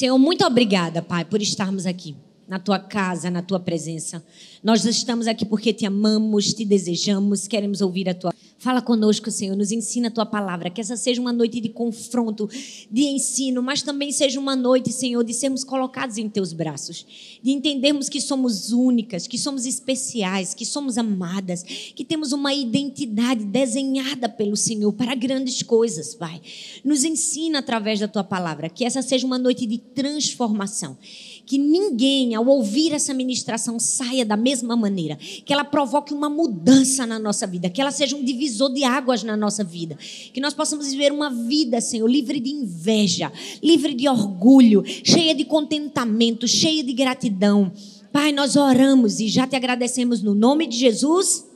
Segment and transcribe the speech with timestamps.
[0.00, 2.16] Senhor, muito obrigada, Pai, por estarmos aqui
[2.48, 4.24] na tua casa, na tua presença.
[4.64, 8.32] Nós estamos aqui porque te amamos, te desejamos, queremos ouvir a tua.
[8.60, 12.46] Fala conosco, Senhor, nos ensina a tua palavra, que essa seja uma noite de confronto,
[12.90, 17.06] de ensino, mas também seja uma noite, Senhor, de sermos colocados em teus braços,
[17.42, 23.46] de entendermos que somos únicas, que somos especiais, que somos amadas, que temos uma identidade
[23.46, 26.42] desenhada pelo Senhor para grandes coisas, Pai.
[26.84, 30.98] Nos ensina através da tua palavra, que essa seja uma noite de transformação
[31.46, 37.06] que ninguém, ao ouvir essa ministração, saia da mesma maneira, que ela provoque uma mudança
[37.06, 39.96] na nossa vida, que ela seja um divisor de águas na nossa vida,
[40.32, 45.44] que nós possamos viver uma vida, Senhor, livre de inveja, livre de orgulho, cheia de
[45.44, 47.72] contentamento, cheia de gratidão.
[48.12, 51.50] Pai, nós oramos e já te agradecemos no nome de Jesus.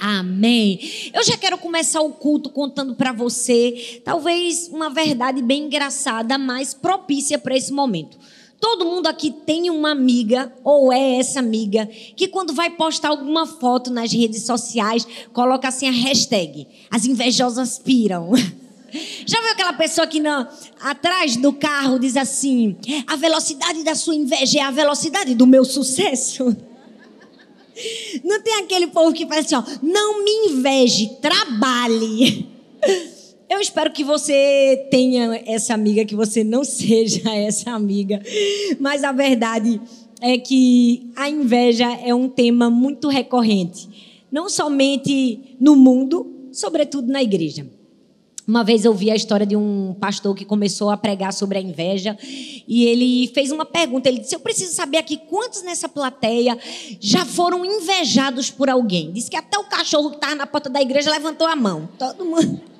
[0.00, 0.80] Amém.
[1.12, 6.72] Eu já quero começar o culto contando para você, talvez uma verdade bem engraçada, mas
[6.72, 8.18] propícia para esse momento.
[8.60, 13.46] Todo mundo aqui tem uma amiga, ou é essa amiga, que quando vai postar alguma
[13.46, 18.32] foto nas redes sociais, coloca assim a hashtag: As invejosas piram.
[19.24, 20.46] Já viu aquela pessoa que não,
[20.80, 25.64] atrás do carro diz assim: A velocidade da sua inveja é a velocidade do meu
[25.64, 26.54] sucesso?
[28.22, 32.46] Não tem aquele povo que faz assim: ó, Não me inveje, trabalhe.
[33.50, 38.22] Eu espero que você tenha essa amiga, que você não seja essa amiga.
[38.78, 39.80] Mas a verdade
[40.22, 47.24] é que a inveja é um tema muito recorrente, não somente no mundo, sobretudo na
[47.24, 47.66] igreja.
[48.46, 51.60] Uma vez eu vi a história de um pastor que começou a pregar sobre a
[51.60, 52.16] inveja
[52.68, 54.08] e ele fez uma pergunta.
[54.08, 56.56] Ele disse: Eu preciso saber aqui quantos nessa plateia
[57.00, 59.12] já foram invejados por alguém.
[59.12, 61.88] Disse que até o cachorro que estava na porta da igreja levantou a mão.
[61.98, 62.70] Todo mundo.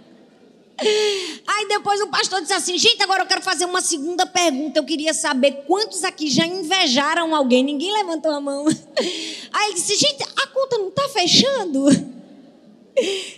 [1.47, 4.79] Aí depois o pastor disse assim: gente, agora eu quero fazer uma segunda pergunta.
[4.79, 7.63] Eu queria saber quantos aqui já invejaram alguém.
[7.63, 8.67] Ninguém levantou a mão.
[9.53, 11.85] Aí ele disse: gente, a conta não está fechando.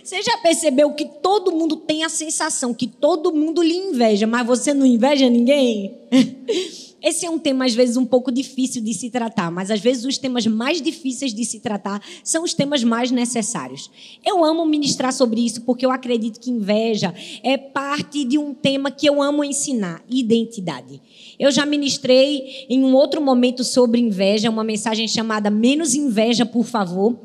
[0.03, 4.45] Você já percebeu que todo mundo tem a sensação que todo mundo lhe inveja, mas
[4.45, 5.95] você não inveja ninguém?
[7.03, 10.05] Esse é um tema, às vezes, um pouco difícil de se tratar, mas às vezes
[10.05, 13.91] os temas mais difíceis de se tratar são os temas mais necessários.
[14.25, 17.13] Eu amo ministrar sobre isso porque eu acredito que inveja
[17.43, 21.01] é parte de um tema que eu amo ensinar: identidade.
[21.37, 26.63] Eu já ministrei em um outro momento sobre inveja, uma mensagem chamada Menos Inveja, por
[26.63, 27.19] favor.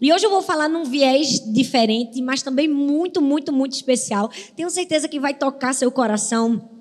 [0.00, 4.30] E hoje eu vou falar num viés diferente, mas também muito, muito, muito especial.
[4.54, 6.73] Tenho certeza que vai tocar seu coração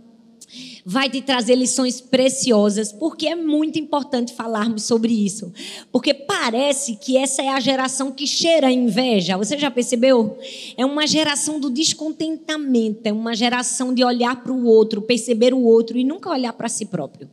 [0.85, 5.51] vai te trazer lições preciosas, porque é muito importante falarmos sobre isso.
[5.91, 9.37] Porque parece que essa é a geração que cheira inveja.
[9.37, 10.37] Você já percebeu?
[10.77, 15.63] É uma geração do descontentamento, é uma geração de olhar para o outro, perceber o
[15.63, 17.29] outro e nunca olhar para si próprio.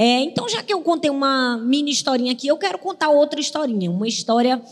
[0.00, 3.90] É, então, já que eu contei uma mini historinha aqui, eu quero contar outra historinha.
[3.90, 4.62] Uma história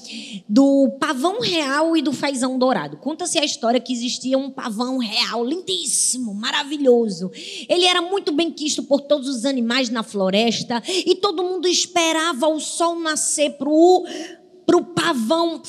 [0.48, 2.97] do pavão real e do fazão dourado.
[2.98, 7.28] Conta-se a história que existia um pavão real, lindíssimo, maravilhoso.
[7.69, 12.47] Ele era muito bem quisto por todos os animais na floresta e todo mundo esperava
[12.47, 15.60] o sol nascer para o pavão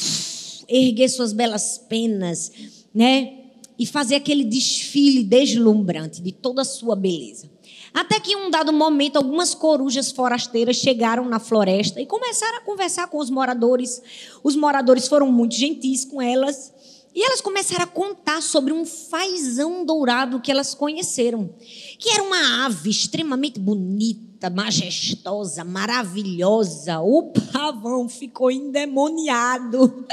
[0.70, 2.52] erguer suas belas penas,
[2.94, 3.34] né?
[3.80, 7.57] E fazer aquele desfile deslumbrante de toda a sua beleza.
[7.98, 12.62] Até que em um dado momento, algumas corujas forasteiras chegaram na floresta e começaram a
[12.62, 14.00] conversar com os moradores.
[14.44, 16.72] Os moradores foram muito gentis com elas.
[17.16, 21.50] E elas começaram a contar sobre um fazão dourado que elas conheceram,
[21.98, 27.00] que era uma ave extremamente bonita, majestosa, maravilhosa.
[27.00, 30.06] O pavão ficou endemoniado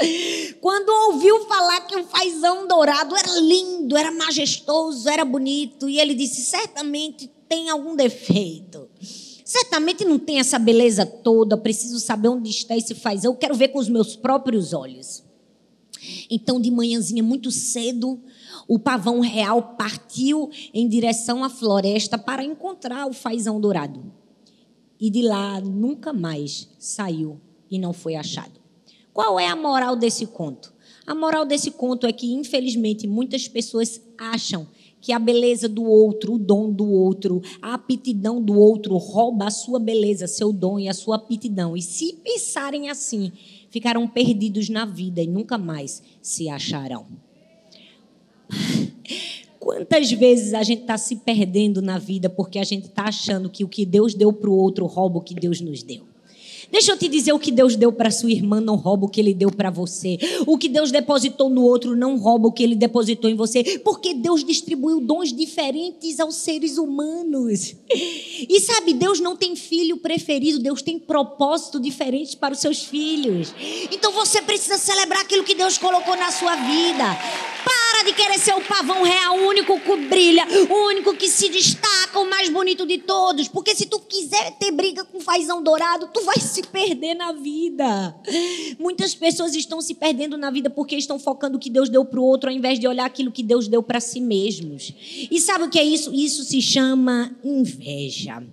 [0.59, 5.87] quando ouviu falar que o fazão dourado era lindo, era majestoso, era bonito.
[5.87, 8.89] E ele disse: certamente tem algum defeito.
[9.45, 13.23] Certamente não tem essa beleza toda, preciso saber onde está esse faz.
[13.23, 15.23] Eu quero ver com os meus próprios olhos.
[16.29, 18.19] Então, de manhãzinha, muito cedo,
[18.67, 24.11] o pavão real partiu em direção à floresta para encontrar o fazão dourado.
[24.99, 27.39] E de lá nunca mais saiu
[27.71, 28.59] e não foi achado.
[29.13, 30.73] Qual é a moral desse conto?
[31.07, 34.67] A moral desse conto é que, infelizmente, muitas pessoas acham
[35.05, 39.51] que a beleza do outro, o dom do outro, a aptidão do outro rouba a
[39.51, 41.77] sua beleza, seu dom e a sua aptidão.
[41.77, 43.31] E se pensarem assim,
[43.69, 47.05] ficarão perdidos na vida e nunca mais se acharão.
[49.59, 53.63] Quantas vezes a gente está se perdendo na vida porque a gente está achando que
[53.63, 56.14] o que Deus deu para o outro rouba o que Deus nos deu?
[56.71, 59.19] Deixa eu te dizer o que Deus deu para sua irmã não rouba o que
[59.19, 60.17] ele deu para você.
[60.45, 64.13] O que Deus depositou no outro não rouba o que ele depositou em você, porque
[64.13, 67.75] Deus distribuiu dons diferentes aos seres humanos.
[68.47, 73.53] E sabe, Deus não tem filho preferido, Deus tem propósito diferente para os seus filhos.
[73.91, 77.05] Então você precisa celebrar aquilo que Deus colocou na sua vida.
[77.63, 81.49] Para de querer ser o pavão real, o único que brilha, o único que se
[81.49, 83.47] destaca, o mais bonito de todos.
[83.47, 88.15] Porque se tu quiser ter briga com fazão dourado, tu vai se perder na vida.
[88.79, 92.19] Muitas pessoas estão se perdendo na vida porque estão focando o que Deus deu para
[92.19, 94.93] o outro, ao invés de olhar aquilo que Deus deu para si mesmos.
[95.31, 96.13] E sabe o que é isso?
[96.13, 98.43] Isso se chama inveja.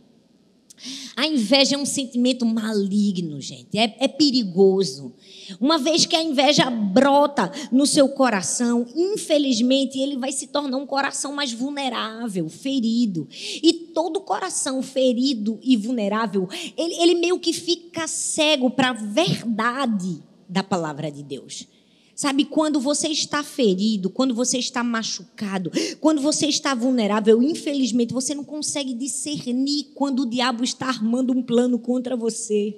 [1.16, 3.78] A inveja é um sentimento maligno, gente.
[3.78, 5.12] É, é, perigoso.
[5.60, 10.86] Uma vez que a inveja brota no seu coração, infelizmente, ele vai se tornar um
[10.86, 13.28] coração mais vulnerável, ferido.
[13.62, 20.22] E todo coração ferido e vulnerável, ele, ele meio que fica cego para a verdade
[20.48, 21.66] da palavra de Deus.
[22.14, 28.34] Sabe, quando você está ferido, quando você está machucado, quando você está vulnerável, infelizmente você
[28.34, 32.76] não consegue discernir quando o diabo está armando um plano contra você.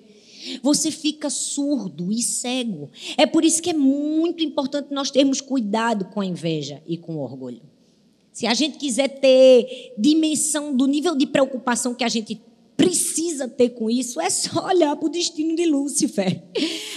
[0.62, 2.90] Você fica surdo e cego.
[3.16, 7.16] É por isso que é muito importante nós termos cuidado com a inveja e com
[7.16, 7.62] o orgulho.
[8.32, 12.40] Se a gente quiser ter dimensão do nível de preocupação que a gente
[12.76, 16.42] precisa ter com isso é só olhar para o destino de Lúcifer.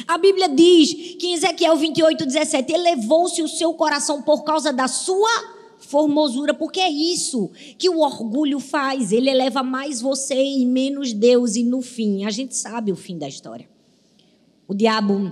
[0.08, 4.88] A Bíblia diz que em Ezequiel 28, 17, elevou-se o seu coração por causa da
[4.88, 9.12] sua formosura, porque é isso que o orgulho faz.
[9.12, 13.18] Ele eleva mais você e menos Deus, e no fim, a gente sabe o fim
[13.18, 13.70] da história.
[14.68, 15.32] O diabo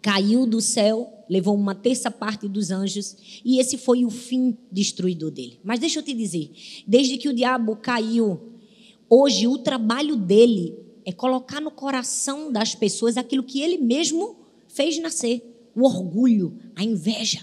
[0.00, 5.30] caiu do céu, levou uma terça parte dos anjos, e esse foi o fim destruidor
[5.30, 5.58] dele.
[5.64, 6.52] Mas deixa eu te dizer,
[6.86, 8.53] desde que o diabo caiu
[9.08, 14.36] Hoje, o trabalho dele é colocar no coração das pessoas aquilo que ele mesmo
[14.68, 15.42] fez nascer:
[15.74, 17.40] o orgulho, a inveja.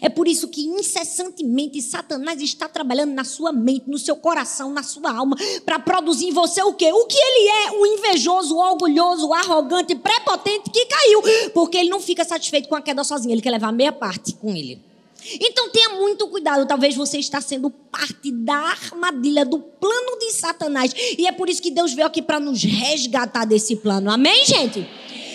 [0.00, 4.82] É por isso que incessantemente Satanás está trabalhando na sua mente, no seu coração, na
[4.82, 6.90] sua alma, para produzir em você o quê?
[6.90, 11.50] O que ele é, o invejoso, o orgulhoso, o arrogante, prepotente que caiu.
[11.52, 14.56] Porque ele não fica satisfeito com a queda sozinho, ele quer levar meia parte com
[14.56, 14.93] ele.
[15.40, 20.92] Então tenha muito cuidado, talvez você está sendo parte da armadilha do plano de Satanás.
[21.18, 24.10] E é por isso que Deus veio aqui para nos resgatar desse plano.
[24.10, 24.86] Amém, gente?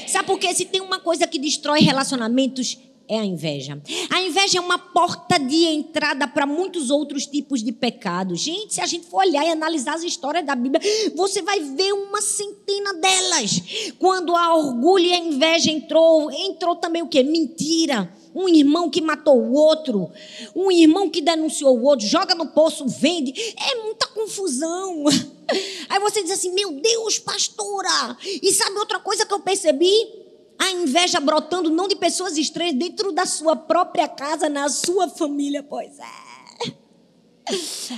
[0.07, 0.53] Sabe por quê?
[0.53, 2.77] Se tem uma coisa que destrói relacionamentos,
[3.07, 3.81] é a inveja.
[4.11, 8.39] A inveja é uma porta de entrada para muitos outros tipos de pecados.
[8.39, 10.79] Gente, se a gente for olhar e analisar as histórias da Bíblia,
[11.15, 13.61] você vai ver uma centena delas.
[13.97, 17.23] Quando a orgulho e a inveja entrou, entrou também o quê?
[17.23, 20.09] Mentira um irmão que matou o outro,
[20.55, 23.33] um irmão que denunciou o outro, joga no poço, vende.
[23.57, 25.03] É muita confusão.
[25.89, 28.17] Aí você diz assim: Meu Deus, pastora.
[28.23, 29.91] E sabe outra coisa que eu percebi?
[30.57, 35.63] A inveja brotando não de pessoas estranhas, dentro da sua própria casa, na sua família.
[35.63, 36.29] Pois é.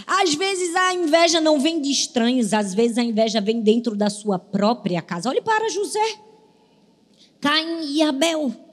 [0.08, 4.10] Às vezes a inveja não vem de estranhos, às vezes a inveja vem dentro da
[4.10, 5.30] sua própria casa.
[5.30, 6.20] Olhe para José,
[7.42, 8.71] Caim e Abel.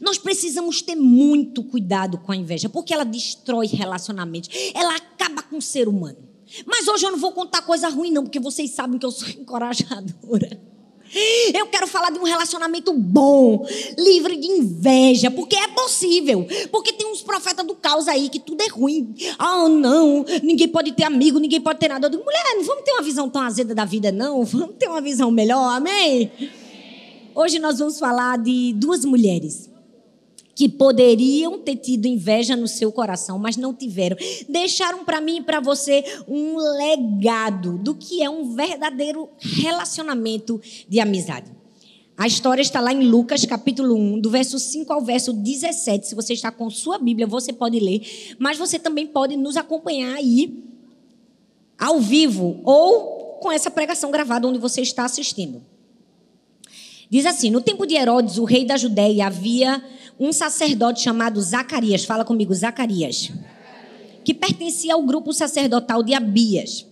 [0.00, 5.58] Nós precisamos ter muito cuidado com a inveja, porque ela destrói relacionamentos, ela acaba com
[5.58, 6.18] o ser humano.
[6.66, 9.28] Mas hoje eu não vou contar coisa ruim, não, porque vocês sabem que eu sou
[9.40, 10.60] encorajadora.
[11.52, 13.64] Eu quero falar de um relacionamento bom,
[13.96, 16.44] livre de inveja, porque é possível.
[16.72, 19.14] Porque tem uns profetas do caos aí que tudo é ruim.
[19.38, 22.06] Ah, não, ninguém pode ter amigo, ninguém pode ter nada.
[22.06, 24.44] Eu digo, mulher, não vamos ter uma visão tão azeda da vida, não.
[24.44, 26.32] Vamos ter uma visão melhor, amém?
[27.32, 29.70] Hoje nós vamos falar de duas mulheres
[30.54, 34.16] que poderiam ter tido inveja no seu coração, mas não tiveram.
[34.48, 41.00] Deixaram para mim e para você um legado do que é um verdadeiro relacionamento de
[41.00, 41.50] amizade.
[42.16, 46.06] A história está lá em Lucas, capítulo 1, do verso 5 ao verso 17.
[46.06, 50.14] Se você está com sua Bíblia, você pode ler, mas você também pode nos acompanhar
[50.14, 50.62] aí
[51.76, 55.60] ao vivo ou com essa pregação gravada onde você está assistindo.
[57.14, 59.80] Diz assim: No tempo de Herodes, o rei da Judéia, havia
[60.18, 63.30] um sacerdote chamado Zacarias, fala comigo, Zacarias,
[64.24, 66.84] que pertencia ao grupo sacerdotal de Abias.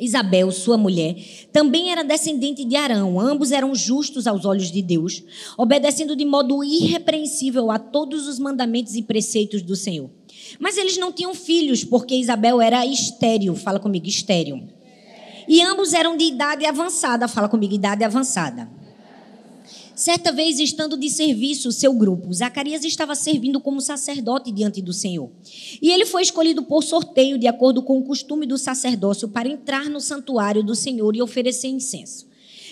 [0.00, 1.16] Isabel, sua mulher,
[1.52, 3.20] também era descendente de Arão.
[3.20, 5.22] Ambos eram justos aos olhos de Deus,
[5.58, 10.08] obedecendo de modo irrepreensível a todos os mandamentos e preceitos do Senhor.
[10.58, 13.54] Mas eles não tinham filhos, porque Isabel era estéril.
[13.54, 14.62] Fala comigo, estéril.
[15.46, 17.28] E ambos eram de idade avançada.
[17.28, 18.85] Fala comigo, idade avançada.
[19.96, 24.92] Certa vez, estando de serviço o seu grupo, Zacarias estava servindo como sacerdote diante do
[24.92, 25.30] Senhor.
[25.80, 29.88] E ele foi escolhido por sorteio, de acordo com o costume do sacerdócio, para entrar
[29.88, 32.26] no santuário do Senhor e oferecer incenso.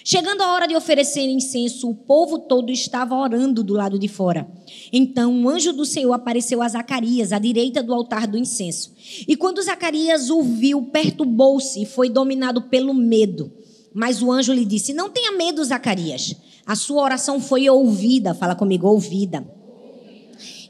[0.05, 4.47] Chegando a hora de oferecer incenso, o povo todo estava orando do lado de fora.
[4.93, 8.93] Então um anjo do Senhor apareceu a Zacarias, à direita do altar do incenso.
[9.27, 13.51] E quando Zacarias o viu, perturbou-se e foi dominado pelo medo.
[13.95, 16.37] Mas o anjo lhe disse: Não tenha medo, Zacarias.
[16.67, 18.35] A sua oração foi ouvida.
[18.35, 19.47] Fala comigo, ouvida.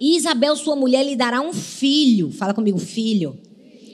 [0.01, 2.31] E Isabel, sua mulher, lhe dará um filho.
[2.31, 3.39] Fala comigo, filho.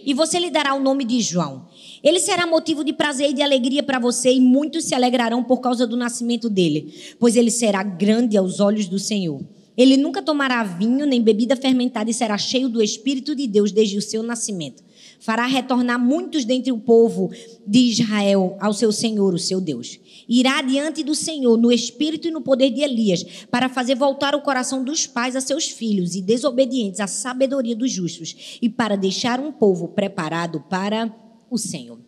[0.05, 1.67] E você lhe dará o nome de João.
[2.03, 5.61] Ele será motivo de prazer e de alegria para você, e muitos se alegrarão por
[5.61, 9.43] causa do nascimento dele, pois ele será grande aos olhos do Senhor.
[9.77, 13.97] Ele nunca tomará vinho nem bebida fermentada e será cheio do Espírito de Deus desde
[13.99, 14.83] o seu nascimento.
[15.21, 17.31] Fará retornar muitos dentre o povo
[17.67, 19.99] de Israel ao seu Senhor, o seu Deus.
[20.31, 24.43] Irá diante do Senhor no espírito e no poder de Elias, para fazer voltar o
[24.43, 29.41] coração dos pais a seus filhos e desobedientes à sabedoria dos justos, e para deixar
[29.41, 31.13] um povo preparado para
[31.51, 31.99] o Senhor.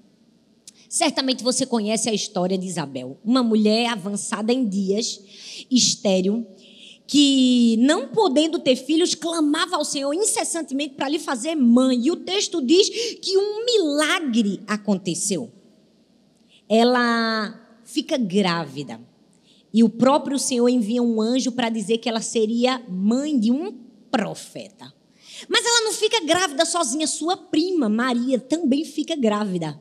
[0.89, 5.21] Certamente você conhece a história de Isabel, uma mulher avançada em dias,
[5.69, 6.47] estéril,
[7.07, 12.07] que não podendo ter filhos, clamava ao Senhor incessantemente para lhe fazer mãe.
[12.07, 12.89] E o texto diz
[13.21, 15.51] que um milagre aconteceu.
[16.69, 17.62] Ela
[17.93, 19.01] fica grávida.
[19.73, 23.73] E o próprio Senhor envia um anjo para dizer que ela seria mãe de um
[24.11, 24.93] profeta.
[25.49, 29.81] Mas ela não fica grávida sozinha, sua prima, Maria, também fica grávida.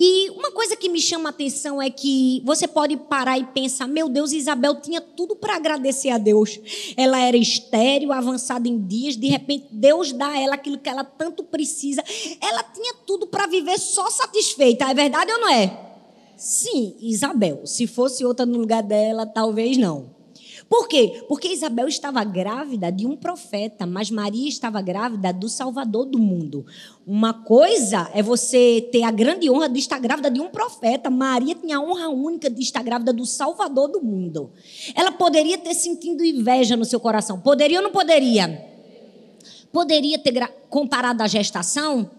[0.00, 3.88] E uma coisa que me chama a atenção é que você pode parar e pensar:
[3.88, 6.60] meu Deus, Isabel tinha tudo para agradecer a Deus.
[6.96, 11.02] Ela era estéril, avançada em dias, de repente Deus dá a ela aquilo que ela
[11.02, 12.04] tanto precisa.
[12.40, 15.87] Ela tinha tudo para viver só satisfeita, é verdade ou não é?
[16.38, 17.66] Sim, Isabel.
[17.66, 20.16] Se fosse outra no lugar dela, talvez não.
[20.68, 21.24] Por quê?
[21.26, 26.64] Porque Isabel estava grávida de um profeta, mas Maria estava grávida do Salvador do mundo.
[27.04, 31.10] Uma coisa é você ter a grande honra de estar grávida de um profeta.
[31.10, 34.52] Maria tinha a honra única de estar grávida do Salvador do mundo.
[34.94, 37.40] Ela poderia ter sentido inveja no seu coração.
[37.40, 38.64] Poderia ou não poderia?
[39.72, 42.10] Poderia ter comparado a gestação?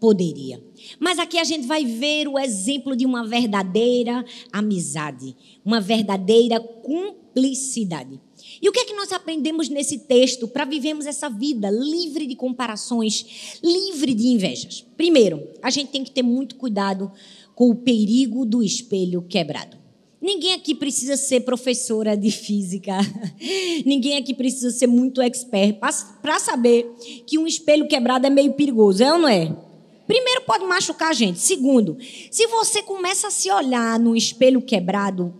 [0.00, 0.64] Poderia.
[0.98, 8.18] Mas aqui a gente vai ver o exemplo de uma verdadeira amizade, uma verdadeira cumplicidade.
[8.62, 12.34] E o que é que nós aprendemos nesse texto para vivermos essa vida livre de
[12.34, 14.84] comparações, livre de invejas?
[14.96, 17.12] Primeiro, a gente tem que ter muito cuidado
[17.54, 19.76] com o perigo do espelho quebrado.
[20.20, 22.96] Ninguém aqui precisa ser professora de física.
[23.84, 25.78] Ninguém aqui precisa ser muito expert
[26.20, 26.90] para saber
[27.26, 29.69] que um espelho quebrado é meio perigoso, é ou não é?
[30.10, 31.38] Primeiro, pode machucar a gente.
[31.38, 31.96] Segundo,
[32.32, 35.32] se você começa a se olhar no espelho quebrado,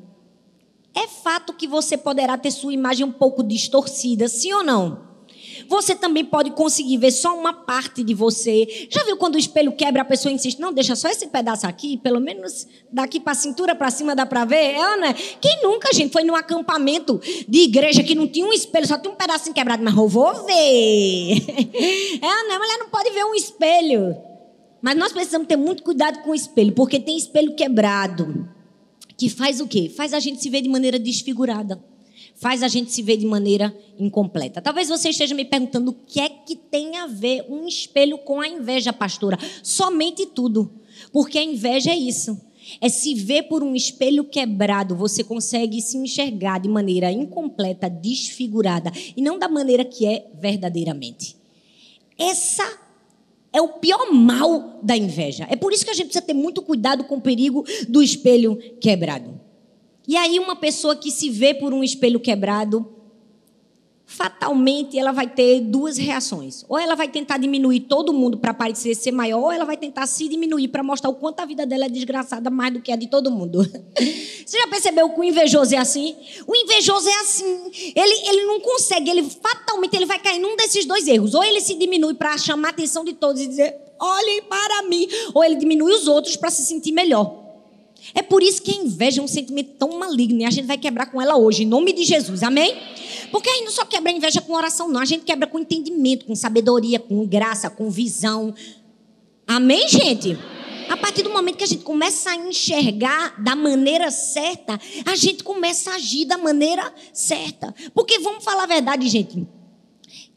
[0.95, 5.11] é fato que você poderá ter sua imagem um pouco distorcida, sim ou não?
[5.67, 8.87] Você também pode conseguir ver só uma parte de você.
[8.89, 11.97] Já viu quando o espelho quebra, a pessoa insiste, não, deixa só esse pedaço aqui,
[11.97, 14.77] pelo menos daqui para a cintura para cima dá para ver?
[14.77, 15.15] É, né?
[15.41, 19.13] Quem nunca, gente, foi num acampamento de igreja que não tinha um espelho, só tinha
[19.13, 21.41] um pedacinho quebrado, mas eu vou ver.
[22.23, 22.57] É, né?
[22.57, 24.30] Mulher não pode ver um espelho.
[24.83, 28.49] Mas nós precisamos ter muito cuidado com o espelho, porque tem espelho quebrado,
[29.17, 29.93] que faz o quê?
[29.95, 31.83] Faz a gente se ver de maneira desfigurada.
[32.35, 34.63] Faz a gente se ver de maneira incompleta.
[34.63, 38.41] Talvez você esteja me perguntando o que é que tem a ver um espelho com
[38.41, 39.39] a inveja, pastora.
[39.63, 40.71] Somente tudo.
[41.13, 42.41] Porque a inveja é isso.
[42.81, 48.91] É se ver por um espelho quebrado, você consegue se enxergar de maneira incompleta, desfigurada,
[49.15, 51.37] e não da maneira que é verdadeiramente.
[52.19, 52.80] Essa
[53.53, 55.47] é o pior mal da inveja.
[55.51, 58.57] É por isso que a gente precisa ter muito cuidado com o perigo do espelho
[58.81, 59.41] quebrado.
[60.07, 62.87] E aí, uma pessoa que se vê por um espelho quebrado,
[64.11, 66.65] fatalmente ela vai ter duas reações.
[66.69, 70.05] Ou ela vai tentar diminuir todo mundo para parecer ser maior, ou ela vai tentar
[70.09, 72.97] se diminuir para mostrar o quanto a vida dela é desgraçada mais do que a
[72.97, 73.63] de todo mundo.
[74.45, 76.17] Você já percebeu que o invejoso é assim?
[76.45, 77.93] O invejoso é assim.
[77.95, 81.35] Ele, ele não consegue, ele fatalmente ele vai cair num desses dois erros.
[81.35, 85.07] Ou ele se diminui para chamar a atenção de todos e dizer, olhem para mim.
[85.33, 87.39] Ou ele diminui os outros para se sentir melhor.
[88.13, 90.79] É por isso que a inveja é um sentimento tão maligno e a gente vai
[90.79, 92.43] quebrar com ela hoje, em nome de Jesus.
[92.43, 92.77] Amém?
[93.31, 95.01] Porque a gente não só quebra a inveja com oração, não.
[95.01, 98.55] A gente quebra com entendimento, com sabedoria, com graça, com visão.
[99.47, 100.39] Amém, gente?
[100.89, 105.45] A partir do momento que a gente começa a enxergar da maneira certa, a gente
[105.45, 107.73] começa a agir da maneira certa.
[107.95, 109.47] Porque vamos falar a verdade, gente.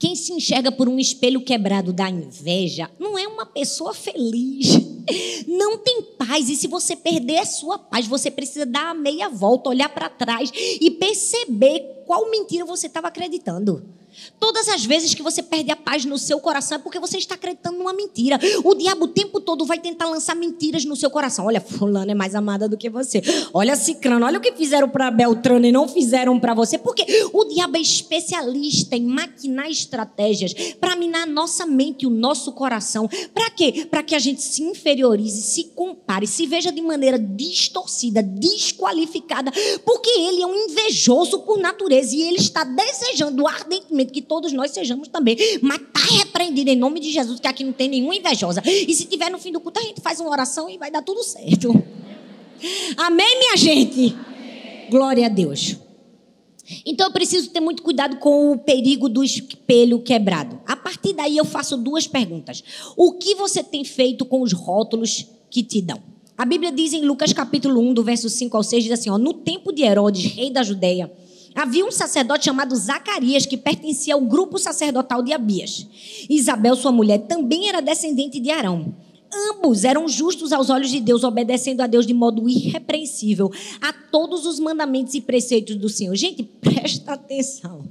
[0.04, 4.68] Quem se enxerga por um espelho quebrado da inveja não é uma pessoa feliz.
[5.48, 6.50] Não tem paz.
[6.50, 10.10] E se você perder a sua paz, você precisa dar a meia volta, olhar para
[10.10, 13.86] trás e perceber qual mentira você estava acreditando.
[14.44, 17.36] Todas as vezes que você perde a paz no seu coração é porque você está
[17.36, 18.38] acreditando numa mentira.
[18.66, 21.46] O diabo o tempo todo vai tentar lançar mentiras no seu coração.
[21.46, 23.22] Olha, fulano é mais amada do que você.
[23.54, 26.78] Olha Cicrano, olha o que fizeram para Beltrano e não fizeram para você.
[26.78, 32.52] Porque o diabo é especialista em maquinar estratégias para minar nossa mente e o nosso
[32.52, 33.08] coração.
[33.34, 33.88] Para quê?
[33.90, 39.54] Para que a gente se inferiorize, se compare, se veja de maneira distorcida, desqualificada,
[39.86, 44.72] porque ele é um invejoso por natureza e ele está desejando ardentemente que todos nós
[44.72, 45.38] sejamos também.
[45.62, 48.64] Mas está repreendido em nome de Jesus, que aqui não tem nenhuma invejosa.
[48.66, 51.04] E se tiver no fim do culto, a gente faz uma oração e vai dar
[51.04, 51.70] tudo certo.
[52.98, 54.18] Amém, minha gente?
[54.90, 55.76] Glória a Deus.
[56.84, 60.60] Então eu preciso ter muito cuidado com o perigo do espelho quebrado.
[60.66, 62.64] A partir daí eu faço duas perguntas.
[62.98, 66.02] O que você tem feito com os rótulos que te dão?
[66.36, 69.20] A Bíblia diz em Lucas capítulo 1, do verso 5 ao 6, diz assim: ó,
[69.20, 71.12] No tempo de Herodes, rei da Judéia,
[71.56, 75.88] Havia um sacerdote chamado Zacarias que pertencia ao grupo sacerdotal de Abias.
[76.30, 78.94] Isabel, sua mulher, também era descendente de Arão.
[79.52, 84.46] Ambos eram justos aos olhos de Deus, obedecendo a Deus de modo irrepreensível a todos
[84.46, 86.16] os mandamentos e preceitos do Senhor.
[86.16, 87.84] Gente, presta atenção.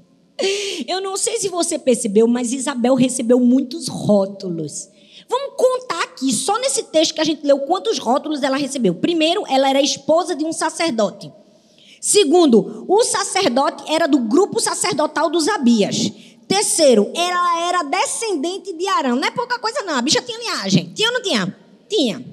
[0.86, 4.88] Eu não sei se você percebeu, mas Isabel recebeu muitos rótulos.
[5.28, 8.94] Vamos contar aqui, só nesse texto que a gente leu, quantos rótulos ela recebeu.
[8.94, 11.32] Primeiro, ela era esposa de um sacerdote.
[12.04, 16.10] Segundo, o sacerdote era do grupo sacerdotal dos Abias.
[16.48, 19.14] Terceiro, ela era descendente de Arão.
[19.14, 19.94] Não é pouca coisa, não.
[19.94, 20.92] A bicha tinha linhagem.
[20.92, 21.56] Tinha ou não tinha?
[21.88, 22.32] Tinha.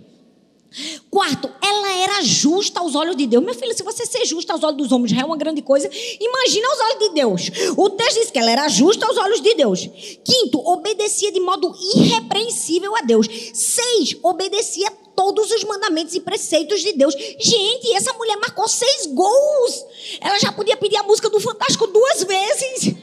[1.12, 3.44] Quarto, ela era justa aos olhos de Deus.
[3.44, 5.88] Meu filho, se você ser justa aos olhos dos homens já é uma grande coisa,
[6.20, 7.42] imagina aos olhos de Deus.
[7.78, 9.88] O texto diz que ela era justa aos olhos de Deus.
[10.26, 13.28] Quinto, obedecia de modo irrepreensível a Deus.
[13.54, 17.14] Seis, obedecia todos os mandamentos e preceitos de Deus.
[17.14, 19.86] Gente, essa mulher marcou seis gols.
[20.22, 22.96] Ela já podia pedir a música do Fantástico duas vezes.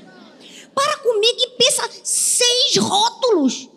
[0.74, 3.68] Para comigo e pensa, seis rótulos.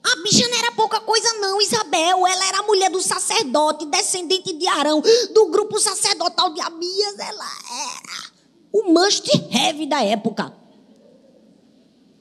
[0.00, 2.24] A bicha não era pouca coisa, não, Isabel.
[2.24, 5.02] Ela era mulher do sacerdote, descendente de Arão,
[5.34, 7.18] do grupo sacerdotal de Abias.
[7.18, 7.50] Ela
[7.88, 8.30] era
[8.72, 10.56] o must have da época.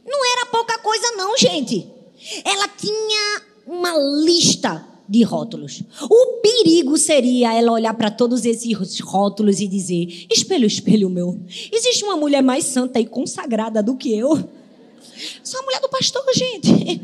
[0.04, 1.88] Não era pouca coisa, não, gente.
[2.44, 5.84] Ela tinha uma lista de rótulos.
[6.10, 11.38] O perigo seria ela olhar para todos esses rótulos e dizer: espelho, espelho meu,
[11.70, 14.30] existe uma mulher mais santa e consagrada do que eu?
[15.44, 17.02] Sou a mulher do pastor, gente.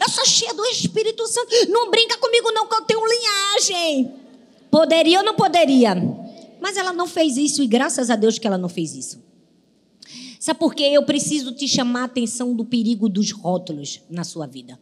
[0.00, 1.50] Eu sou cheia do Espírito Santo.
[1.68, 4.10] Não brinca comigo, não, que eu tenho linhagem.
[4.70, 5.94] Poderia ou não poderia?
[6.60, 9.22] Mas ela não fez isso e graças a Deus que ela não fez isso.
[10.40, 10.84] Sabe por quê?
[10.84, 14.80] Eu preciso te chamar a atenção do perigo dos rótulos na sua vida.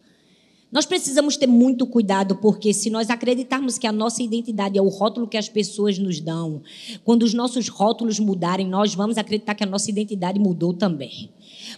[0.71, 4.89] Nós precisamos ter muito cuidado, porque se nós acreditarmos que a nossa identidade é o
[4.89, 6.61] rótulo que as pessoas nos dão,
[7.05, 11.31] quando os nossos rótulos mudarem, nós vamos acreditar que a nossa identidade mudou também.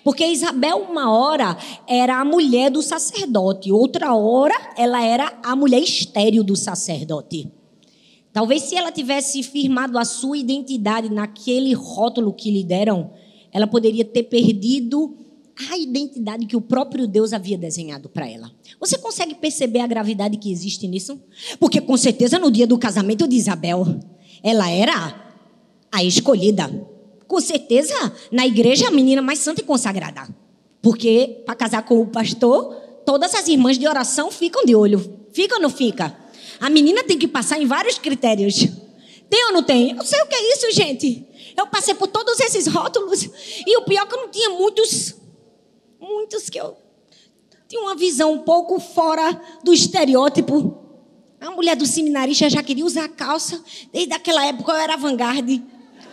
[0.02, 5.80] Porque Isabel, uma hora, era a mulher do sacerdote, outra hora, ela era a mulher
[5.80, 7.48] estéril do sacerdote.
[8.32, 13.12] Talvez se ela tivesse firmado a sua identidade naquele rótulo que lhe deram,
[13.52, 15.16] ela poderia ter perdido
[15.68, 18.50] a identidade que o próprio Deus havia desenhado para ela.
[18.78, 21.20] Você consegue perceber a gravidade que existe nisso?
[21.58, 23.86] Porque com certeza no dia do casamento de Isabel,
[24.42, 25.32] ela era
[25.92, 26.68] a escolhida.
[27.26, 27.94] Com certeza
[28.32, 30.28] na igreja a menina mais santa e consagrada.
[30.80, 35.18] Porque para casar com o pastor, todas as irmãs de oração ficam de olho.
[35.32, 36.16] Fica ou não fica?
[36.58, 38.66] A menina tem que passar em vários critérios.
[39.28, 39.96] Tem ou não tem?
[39.96, 41.26] Eu sei o que é isso, gente.
[41.56, 43.28] Eu passei por todos esses rótulos.
[43.66, 45.19] E o pior é que eu não tinha muitos
[46.10, 46.76] muitos que eu
[47.70, 50.76] tinha uma visão um pouco fora do estereótipo.
[51.40, 53.62] A mulher do seminarista já queria usar calça.
[53.92, 55.62] Desde aquela época eu era vanguarda.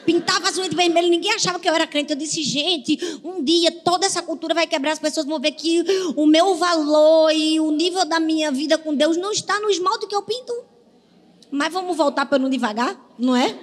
[0.06, 2.14] Pintava as unhas de vermelho, ninguém achava que eu era crente.
[2.14, 5.84] Eu disse, gente, um dia toda essa cultura vai quebrar, as pessoas vão ver que
[6.16, 10.06] o meu valor e o nível da minha vida com Deus não está no esmalte
[10.06, 10.54] que eu pinto.
[11.50, 13.58] Mas vamos voltar para não devagar, não é?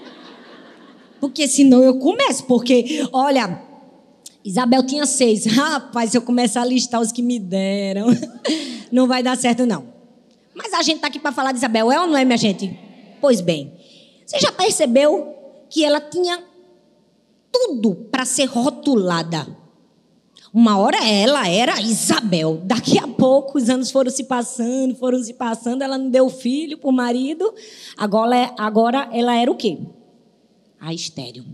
[1.21, 2.45] Porque senão eu começo.
[2.45, 3.63] Porque, olha,
[4.45, 5.47] Isabel tinha seis.
[5.57, 8.09] Rapaz, se eu começar a listar os que me deram,
[8.93, 9.87] não vai dar certo, não.
[10.55, 12.79] Mas a gente está aqui para falar de Isabel, é ou não é, minha gente?
[13.21, 13.73] Pois bem,
[14.25, 15.35] você já percebeu
[15.71, 16.45] que ela tinha
[17.51, 19.47] tudo para ser rotulada?
[20.53, 22.61] Uma hora ela era Isabel.
[22.63, 25.83] Daqui a pouco os anos foram se passando, foram se passando.
[25.83, 27.53] Ela não deu filho para o marido.
[27.97, 29.81] Agora, agora ela era o quê?
[30.79, 31.45] A estéreo.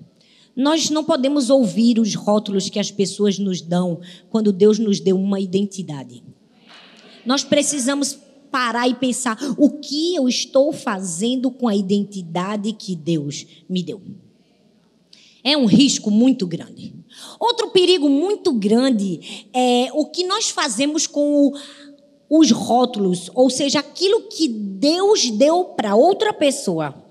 [0.60, 5.18] Nós não podemos ouvir os rótulos que as pessoas nos dão quando Deus nos deu
[5.18, 6.22] uma identidade.
[7.24, 8.18] Nós precisamos
[8.50, 14.02] parar e pensar o que eu estou fazendo com a identidade que Deus me deu.
[15.42, 16.94] É um risco muito grande.
[17.40, 21.54] Outro perigo muito grande é o que nós fazemos com o,
[22.28, 27.09] os rótulos, ou seja, aquilo que Deus deu para outra pessoa.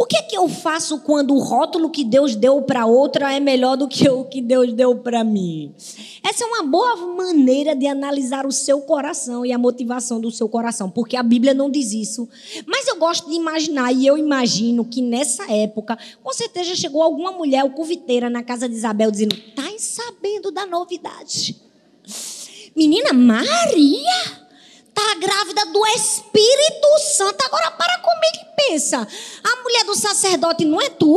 [0.00, 3.40] O que é que eu faço quando o rótulo que Deus deu para outra é
[3.40, 5.74] melhor do que o que Deus deu para mim?
[6.22, 10.48] Essa é uma boa maneira de analisar o seu coração e a motivação do seu
[10.48, 12.28] coração, porque a Bíblia não diz isso.
[12.64, 17.32] Mas eu gosto de imaginar, e eu imagino que nessa época, com certeza chegou alguma
[17.32, 21.60] mulher ou cuviteira na casa de Isabel dizendo: tá sabendo da novidade?
[22.76, 24.47] Menina Maria?
[24.98, 27.44] Está grávida do Espírito Santo.
[27.44, 29.06] Agora para comigo e pensa.
[29.44, 31.16] A mulher do sacerdote não é tu?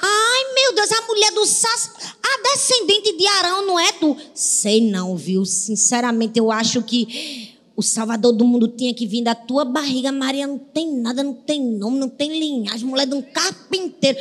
[0.00, 2.16] Ai, meu Deus, a mulher do sacerdote.
[2.22, 4.16] A descendente de Arão não é tu?
[4.34, 5.44] Sei não, viu?
[5.44, 10.10] Sinceramente, eu acho que o Salvador do mundo tinha que vir da tua barriga.
[10.10, 12.86] Maria não tem nada, não tem nome, não tem linhagem.
[12.86, 14.18] Mulher de um carpinteiro.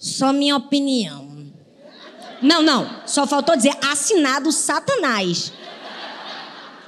[0.00, 1.28] Só minha opinião.
[2.42, 3.06] Não, não.
[3.06, 5.52] Só faltou dizer assinado Satanás.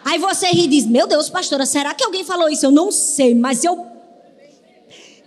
[0.04, 2.66] Aí você ri e diz: Meu Deus, pastora, será que alguém falou isso?
[2.66, 3.90] Eu não sei, mas eu.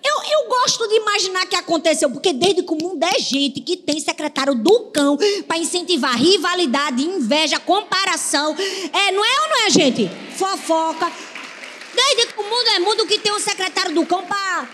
[0.06, 3.78] Eu, eu gosto de imaginar que aconteceu, porque desde que o mundo é gente que
[3.78, 8.54] tem secretário do cão para incentivar rivalidade, inveja, comparação.
[8.92, 10.10] É, não é ou não é, gente?
[10.36, 11.10] Fofoca.
[11.96, 14.68] Desde que o mundo é mundo que tem um secretário do cão para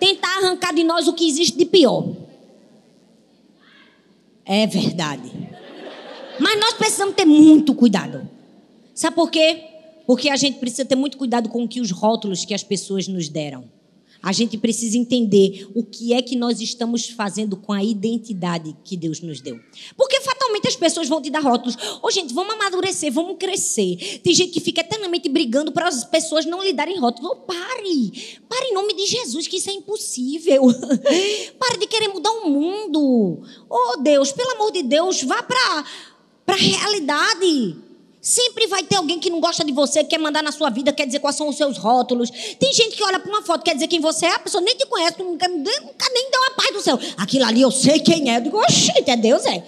[0.00, 2.06] tentar arrancar de nós o que existe de pior.
[4.46, 5.30] É verdade.
[6.40, 8.35] Mas nós precisamos ter muito cuidado.
[8.96, 9.62] Sabe por quê?
[10.06, 13.28] Porque a gente precisa ter muito cuidado com que os rótulos que as pessoas nos
[13.28, 13.70] deram.
[14.22, 18.96] A gente precisa entender o que é que nós estamos fazendo com a identidade que
[18.96, 19.60] Deus nos deu.
[19.94, 21.76] Porque fatalmente as pessoas vão te dar rótulos.
[21.76, 24.20] Ô, oh, gente, vamos amadurecer, vamos crescer.
[24.24, 27.32] Tem gente que fica eternamente brigando para as pessoas não lhe darem rótulos.
[27.32, 28.40] Oh, pare!
[28.48, 30.62] Pare em nome de Jesus, que isso é impossível.
[31.60, 33.42] pare de querer mudar o mundo.
[33.68, 35.84] Oh, Deus, pelo amor de Deus, vá para
[36.46, 37.85] a realidade.
[38.26, 41.06] Sempre vai ter alguém que não gosta de você, quer mandar na sua vida, quer
[41.06, 42.28] dizer quais são os seus rótulos.
[42.58, 44.76] Tem gente que olha para uma foto, quer dizer quem você é, a pessoa nem
[44.76, 46.98] te conhece, nunca, nunca nem deu a paz do céu.
[47.16, 48.38] Aquilo ali eu sei quem é.
[48.38, 49.64] Eu digo, oxi, é Deus, é.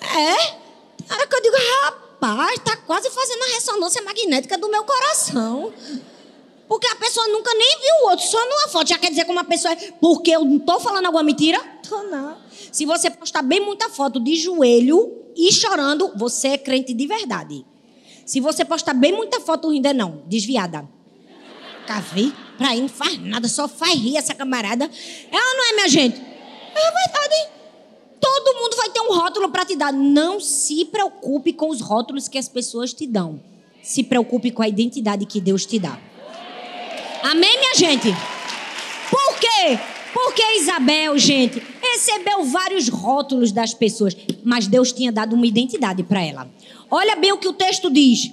[0.00, 0.32] É.
[1.12, 5.72] Hora que eu digo, rapaz, tá quase fazendo a ressonância magnética do meu coração.
[6.68, 8.90] Porque a pessoa nunca nem viu o outro, só numa foto.
[8.90, 9.92] Já quer dizer como a pessoa é.
[10.00, 11.60] Porque eu não estou falando alguma mentira?
[11.88, 12.36] Tô não.
[12.72, 17.64] Se você postar bem muita foto de joelho, e chorando, você é crente de verdade.
[18.26, 20.88] Se você postar bem muita foto rindo, é não, desviada.
[21.86, 24.84] Cavei, pra aí não faz nada, só faz rir essa camarada.
[25.32, 26.20] Ela não é, minha gente?
[26.20, 27.50] É verdade.
[28.20, 29.92] Todo mundo vai ter um rótulo para te dar.
[29.92, 33.42] Não se preocupe com os rótulos que as pessoas te dão.
[33.82, 35.98] Se preocupe com a identidade que Deus te dá.
[37.22, 38.14] Amém, minha gente?
[39.10, 39.78] Por quê?
[40.12, 46.22] Porque Isabel, gente, recebeu vários rótulos das pessoas, mas Deus tinha dado uma identidade para
[46.22, 46.50] ela.
[46.90, 48.30] Olha bem o que o texto diz.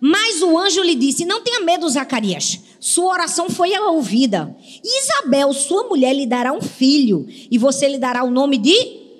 [0.00, 2.60] Mas o anjo lhe disse: Não tenha medo, Zacarias.
[2.80, 4.56] Sua oração foi ouvida.
[4.82, 8.74] Isabel, sua mulher, lhe dará um filho, e você lhe dará o nome de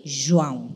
[0.05, 0.73] João.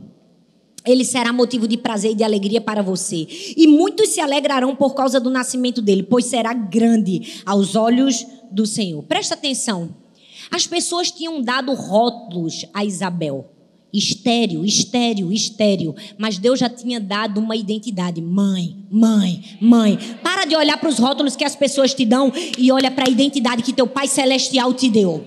[0.86, 3.26] Ele será motivo de prazer e de alegria para você.
[3.56, 8.64] E muitos se alegrarão por causa do nascimento dele, pois será grande aos olhos do
[8.64, 9.02] Senhor.
[9.02, 10.05] Presta atenção.
[10.50, 13.50] As pessoas tinham dado rótulos a Isabel.
[13.92, 15.94] Estéreo, estéreo, estéreo.
[16.18, 18.20] Mas Deus já tinha dado uma identidade.
[18.20, 19.98] Mãe, mãe, mãe.
[20.22, 23.10] Para de olhar para os rótulos que as pessoas te dão e olha para a
[23.10, 25.26] identidade que teu Pai Celestial te deu.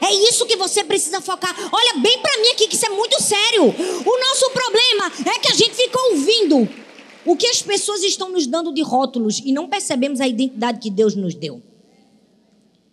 [0.00, 1.54] É isso que você precisa focar.
[1.72, 3.62] Olha bem para mim aqui, que isso é muito sério.
[3.64, 6.68] O nosso problema é que a gente fica ouvindo
[7.24, 10.90] o que as pessoas estão nos dando de rótulos e não percebemos a identidade que
[10.90, 11.62] Deus nos deu.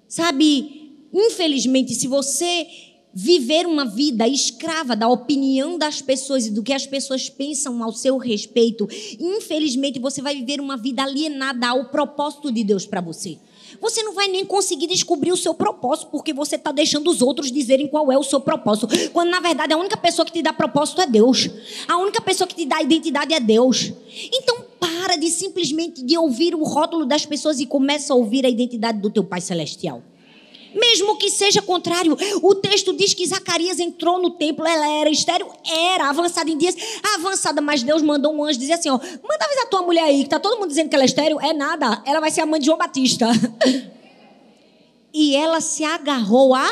[0.07, 0.78] Sabe,
[1.13, 2.67] Infelizmente, se você
[3.13, 7.91] viver uma vida escrava da opinião das pessoas e do que as pessoas pensam ao
[7.91, 8.87] seu respeito,
[9.19, 13.37] infelizmente você vai viver uma vida alienada ao propósito de Deus para você.
[13.81, 17.51] Você não vai nem conseguir descobrir o seu propósito, porque você está deixando os outros
[17.51, 18.87] dizerem qual é o seu propósito.
[19.11, 21.49] Quando na verdade a única pessoa que te dá propósito é Deus.
[21.87, 23.91] A única pessoa que te dá identidade é Deus.
[24.33, 28.49] Então para de simplesmente de ouvir o rótulo das pessoas e começa a ouvir a
[28.49, 30.03] identidade do teu Pai Celestial.
[30.73, 35.47] Mesmo que seja contrário, o texto diz que Zacarias entrou no templo, ela era estéreo,
[35.65, 36.75] era avançada em dias,
[37.15, 40.29] avançada, mas Deus mandou um anjo dizer assim: ó, manda avisar tua mulher aí, que
[40.29, 42.59] tá todo mundo dizendo que ela é estéreo, é nada, ela vai ser a mãe
[42.59, 43.27] de João Batista.
[45.13, 46.67] e ela se agarrou à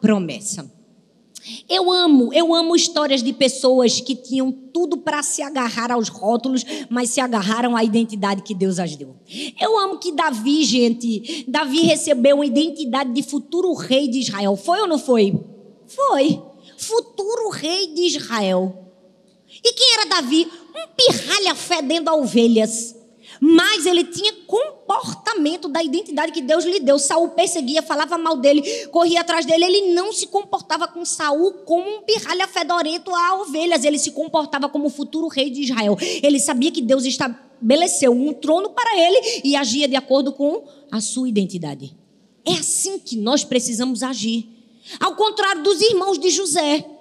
[0.00, 0.73] promessa.
[1.68, 6.64] Eu amo, eu amo histórias de pessoas que tinham tudo para se agarrar aos rótulos,
[6.88, 9.14] mas se agarraram à identidade que Deus as deu.
[9.60, 14.56] Eu amo que Davi, gente, Davi recebeu uma identidade de futuro rei de Israel.
[14.56, 15.38] Foi ou não foi?
[15.86, 16.42] Foi.
[16.78, 18.90] Futuro rei de Israel.
[19.62, 20.48] E quem era Davi?
[20.74, 22.93] Um pirralha fedendo a ovelhas
[23.46, 26.98] mas ele tinha comportamento da identidade que Deus lhe deu.
[26.98, 29.66] Saul perseguia, falava mal dele, corria atrás dele.
[29.66, 33.84] Ele não se comportava com Saul como um pirralha fedorento a ovelhas.
[33.84, 35.94] Ele se comportava como o futuro rei de Israel.
[36.22, 41.02] Ele sabia que Deus estabeleceu um trono para ele e agia de acordo com a
[41.02, 41.94] sua identidade.
[42.46, 44.48] É assim que nós precisamos agir.
[44.98, 46.93] Ao contrário dos irmãos de José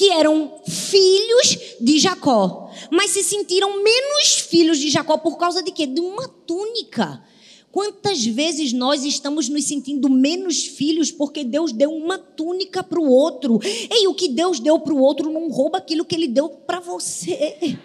[0.00, 5.70] que eram filhos de Jacó, mas se sentiram menos filhos de Jacó por causa de
[5.70, 5.86] quê?
[5.86, 7.22] De uma túnica.
[7.70, 13.10] Quantas vezes nós estamos nos sentindo menos filhos porque Deus deu uma túnica para o
[13.10, 13.60] outro?
[13.62, 16.80] E o que Deus deu para o outro não rouba aquilo que Ele deu para
[16.80, 17.78] você.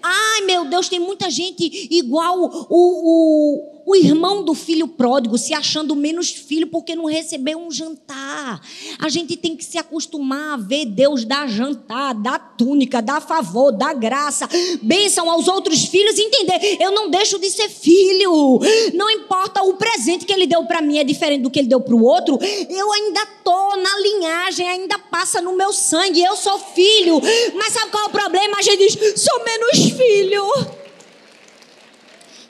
[0.00, 2.38] Ai, meu Deus, tem muita gente igual
[2.70, 7.70] o, o o irmão do filho pródigo se achando menos filho porque não recebeu um
[7.70, 8.60] jantar.
[8.98, 13.72] A gente tem que se acostumar a ver Deus dar jantar, dar túnica, dar favor,
[13.72, 14.48] dar graça,
[14.82, 18.60] bênção aos outros filhos e entender: eu não deixo de ser filho.
[18.94, 21.80] Não importa o presente que ele deu para mim é diferente do que ele deu
[21.80, 22.38] para o outro.
[22.68, 26.22] Eu ainda tô na linhagem, ainda passa no meu sangue.
[26.22, 27.20] Eu sou filho.
[27.54, 28.58] Mas sabe qual é o problema?
[28.58, 30.81] A gente diz: sou menos filho.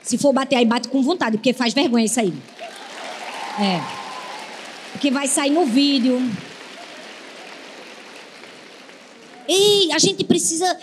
[0.03, 2.33] Se for bater aí, bate com vontade, porque faz vergonha isso aí.
[3.59, 3.81] É.
[4.91, 6.21] Porque vai sair no vídeo.
[9.47, 10.77] Ei, a gente precisa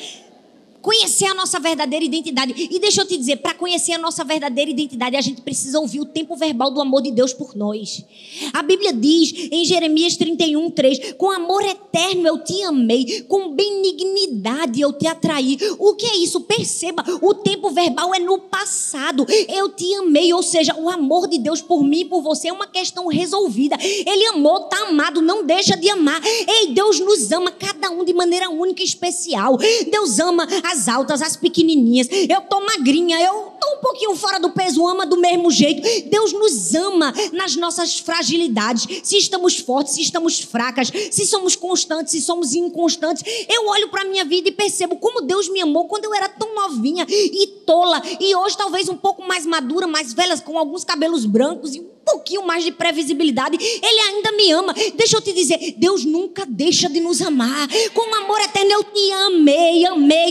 [0.81, 2.55] conhecer a nossa verdadeira identidade.
[2.57, 6.01] E deixa eu te dizer, para conhecer a nossa verdadeira identidade, a gente precisa ouvir
[6.01, 8.05] o tempo verbal do amor de Deus por nós.
[8.53, 14.81] A Bíblia diz em Jeremias 31, 3: Com amor eterno eu te amei, com benignidade
[14.81, 15.59] eu te atraí.
[15.79, 16.41] O que é isso?
[16.43, 19.27] Perceba, o tempo verbal é no passado.
[19.49, 22.53] Eu te amei, ou seja, o amor de Deus por mim e por você é
[22.53, 23.77] uma questão resolvida.
[23.81, 26.21] Ele amou, está amado, não deixa de amar.
[26.25, 29.59] Ei, Deus nos ama, cada um de maneira única e especial.
[29.91, 32.09] Deus ama as altas, as pequenininhas.
[32.29, 35.83] Eu tô magrinha, eu tô um pouquinho fora do peso, ama do mesmo jeito.
[36.09, 38.87] Deus nos ama nas nossas fragilidades.
[39.03, 43.23] Se estamos fortes, se estamos fracas, se somos constantes, se somos inconstantes.
[43.49, 46.55] Eu olho para minha vida e percebo como Deus me amou quando eu era tão
[46.55, 51.25] novinha e tola e hoje talvez um pouco mais madura, mais velha, com alguns cabelos
[51.25, 53.57] brancos e um pouquinho mais de previsibilidade.
[53.61, 54.75] Ele ainda me ama.
[54.95, 57.69] Deixa eu te dizer, Deus nunca deixa de nos amar.
[57.95, 60.30] Com amor eterno eu te amei, amei,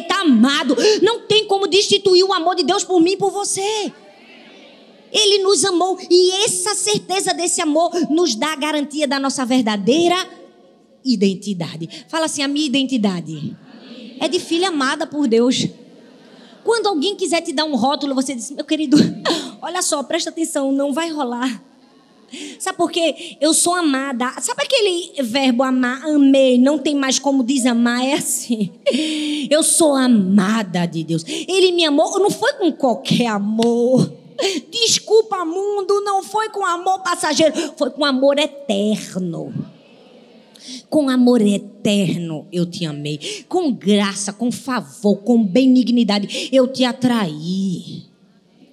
[1.01, 3.91] Não tem como destituir o amor de Deus por mim e por você.
[5.12, 10.15] Ele nos amou e essa certeza desse amor nos dá a garantia da nossa verdadeira
[11.03, 12.05] identidade.
[12.08, 13.55] Fala assim, a minha identidade
[14.19, 15.67] é de filha amada por Deus.
[16.63, 18.97] Quando alguém quiser te dar um rótulo, você diz: Meu querido,
[19.62, 21.63] olha só, presta atenção, não vai rolar.
[22.59, 23.37] Sabe por quê?
[23.39, 24.33] Eu sou amada.
[24.41, 28.05] Sabe aquele verbo amar, amei, não tem mais como desamar?
[28.05, 28.71] É assim.
[29.49, 31.23] Eu sou amada de Deus.
[31.27, 34.11] Ele me amou, não foi com qualquer amor.
[34.71, 39.53] Desculpa, mundo, não foi com amor passageiro, foi com amor eterno.
[40.89, 43.45] Com amor eterno eu te amei.
[43.47, 48.08] Com graça, com favor, com benignidade eu te atraí.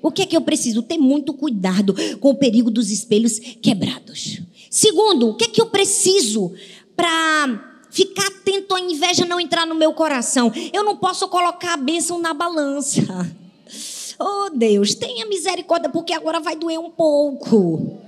[0.07, 0.83] O que é que eu preciso?
[0.83, 4.41] Ter muito cuidado com o perigo dos espelhos quebrados.
[4.71, 6.53] Segundo, o que é que eu preciso
[6.95, 10.53] para ficar atento à inveja não entrar no meu coração?
[10.73, 13.03] Eu não posso colocar a bênção na balança.
[14.19, 18.01] Oh Deus, tenha misericórdia, porque agora vai doer um pouco.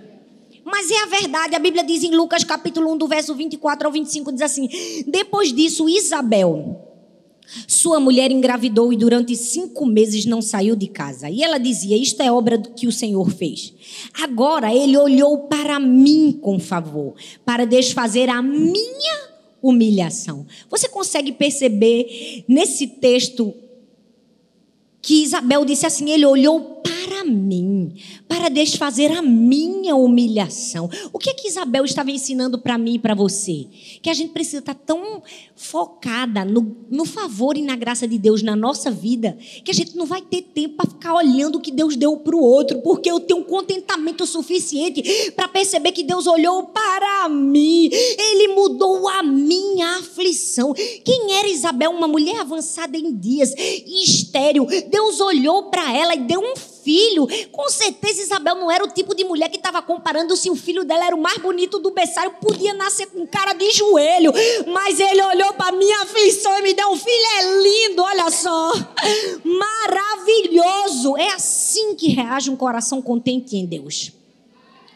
[0.64, 3.92] Mas é a verdade, a Bíblia diz em Lucas capítulo 1, do verso 24 ao
[3.92, 4.70] 25, diz assim:
[5.06, 6.87] Depois disso, Isabel,
[7.66, 11.30] sua mulher engravidou e durante cinco meses não saiu de casa.
[11.30, 13.72] E ela dizia: Isto é obra que o Senhor fez.
[14.20, 19.28] Agora ele olhou para mim com favor, para desfazer a minha
[19.62, 20.46] humilhação.
[20.70, 23.54] Você consegue perceber nesse texto
[25.00, 27.94] que Isabel disse assim: Ele olhou para mim,
[28.26, 30.90] para desfazer a minha humilhação.
[31.12, 33.66] O que é que Isabel estava ensinando para mim e para você?
[34.02, 35.22] Que a gente precisa estar tão
[35.54, 39.96] focada no, no favor e na graça de Deus na nossa vida, que a gente
[39.96, 43.10] não vai ter tempo para ficar olhando o que Deus deu para o outro, porque
[43.10, 49.22] eu tenho um contentamento suficiente para perceber que Deus olhou para mim, Ele mudou a
[49.22, 50.72] minha aflição.
[51.04, 51.90] Quem era Isabel?
[51.90, 53.52] Uma mulher avançada em dias,
[53.86, 54.66] estéreo.
[54.88, 57.26] Deus olhou para ela e deu um filho.
[57.52, 60.84] Com certeza Isabel não era o tipo de mulher que estava comparando se o filho
[60.84, 64.32] dela era o mais bonito do berçário, podia nascer com cara de joelho.
[64.66, 68.72] Mas ele olhou para minha aflição e me deu um filho, é lindo, olha só.
[69.44, 71.16] Maravilhoso.
[71.16, 74.12] É assim que reage um coração contente em Deus.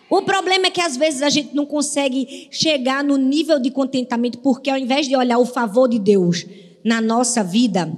[0.08, 4.38] O problema é que às vezes a gente não consegue chegar no nível de contentamento,
[4.38, 6.44] porque ao invés de olhar o favor de Deus
[6.84, 7.90] na nossa vida,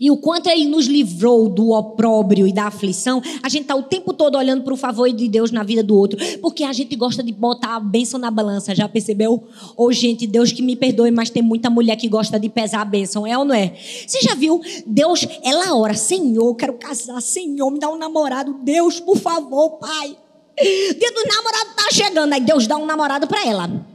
[0.00, 3.82] e o quanto Ele nos livrou do opróbrio e da aflição, a gente está o
[3.82, 6.94] tempo todo olhando para o favor de Deus na vida do outro, porque a gente
[6.96, 9.44] gosta de botar a bênção na balança, já percebeu?
[9.76, 12.82] Ou, oh, gente, Deus que me perdoe, mas tem muita mulher que gosta de pesar
[12.82, 13.74] a bênção, é ou não é?
[14.06, 14.60] Você já viu?
[14.86, 20.16] Deus, ela ora, Senhor, quero casar, Senhor, me dá um namorado, Deus, por favor, Pai.
[20.58, 23.86] Dia do namorado tá chegando, aí Deus dá um namorado para ela.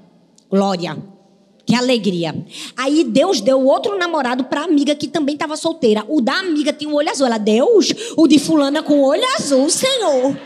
[0.49, 1.10] Glória.
[1.65, 2.35] Que alegria.
[2.75, 6.05] Aí Deus deu outro namorado para amiga que também estava solteira.
[6.07, 7.27] O da amiga tinha um olho azul.
[7.27, 10.37] Ela, Deus, o de fulana com olho azul, Senhor.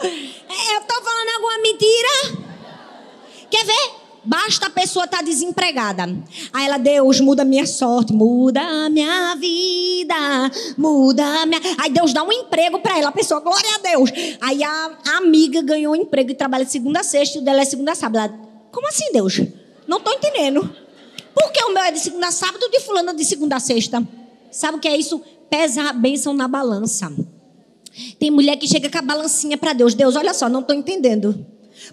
[0.52, 2.42] É, eu tô falando alguma mentira?
[3.48, 4.00] Quer ver?
[4.24, 6.02] Basta a pessoa estar tá desempregada.
[6.52, 10.14] Aí ela, Deus, muda minha sorte, muda a minha vida,
[10.76, 11.60] muda a minha.
[11.78, 14.10] Aí Deus dá um emprego para ela, a pessoa, glória a Deus.
[14.40, 17.44] Aí a, a amiga ganhou um emprego e trabalha de segunda a sexta e o
[17.44, 18.18] dela é segunda a sábado.
[18.24, 19.40] Ela, como assim, Deus?
[19.90, 20.72] Não estou entendendo.
[21.34, 23.56] Por que o meu é de segunda a sábado e de fulano é de segunda
[23.56, 24.06] a sexta?
[24.48, 25.20] Sabe o que é isso?
[25.50, 27.12] Pesa a bênção na balança.
[28.16, 29.92] Tem mulher que chega com a balancinha para Deus.
[29.92, 31.44] Deus, olha só, não estou entendendo.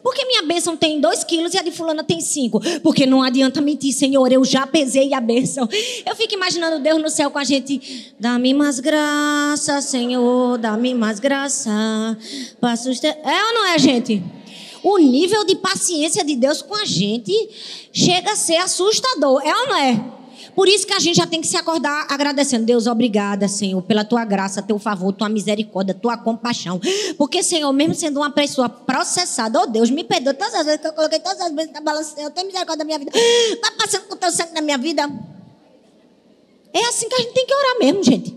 [0.03, 2.61] Por que minha bênção tem dois quilos e a de fulana tem cinco?
[2.83, 5.67] Porque não adianta mentir, Senhor, eu já pesei a bênção.
[6.05, 8.13] Eu fico imaginando Deus no céu com a gente.
[8.19, 11.71] Dá-me mais graça, Senhor, dá-me mais graça.
[11.71, 14.21] É ou não é, gente?
[14.87, 17.33] O nível de paciência de Deus com a gente
[17.91, 19.41] chega a ser assustador.
[19.45, 20.13] É ou não é?
[20.55, 22.65] Por isso que a gente já tem que se acordar agradecendo.
[22.65, 26.79] Deus, obrigada, Senhor, pela tua graça, teu favor, tua misericórdia, tua compaixão.
[27.17, 30.87] Porque, Senhor, mesmo sendo uma pessoa processada, oh Deus, me perdoa todas as vezes que
[30.87, 33.11] eu coloquei todas as vezes na balança, Senhor, tem misericórdia da minha vida.
[33.13, 35.01] Está passando com o teu sangue na minha vida.
[36.73, 38.33] É assim que a gente tem que orar mesmo, gente.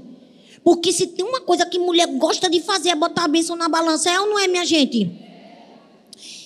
[0.64, 3.68] Porque se tem uma coisa que mulher gosta de fazer é botar a bênção na
[3.68, 5.29] balança, é ou não é, minha gente?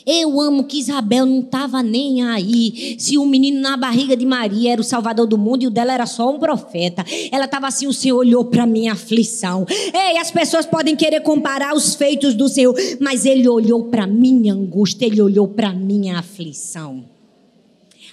[0.07, 2.97] Eu amo que Isabel não estava nem aí.
[2.99, 5.95] Se o menino na barriga de Maria era o salvador do mundo e o dela
[5.95, 7.05] era só um profeta.
[7.33, 9.67] Ela estava assim, o Senhor olhou para minha aflição.
[9.71, 14.53] Ei, as pessoas podem querer comparar os feitos do Senhor, mas ele olhou para minha
[14.53, 17.05] angústia, ele olhou para minha aflição.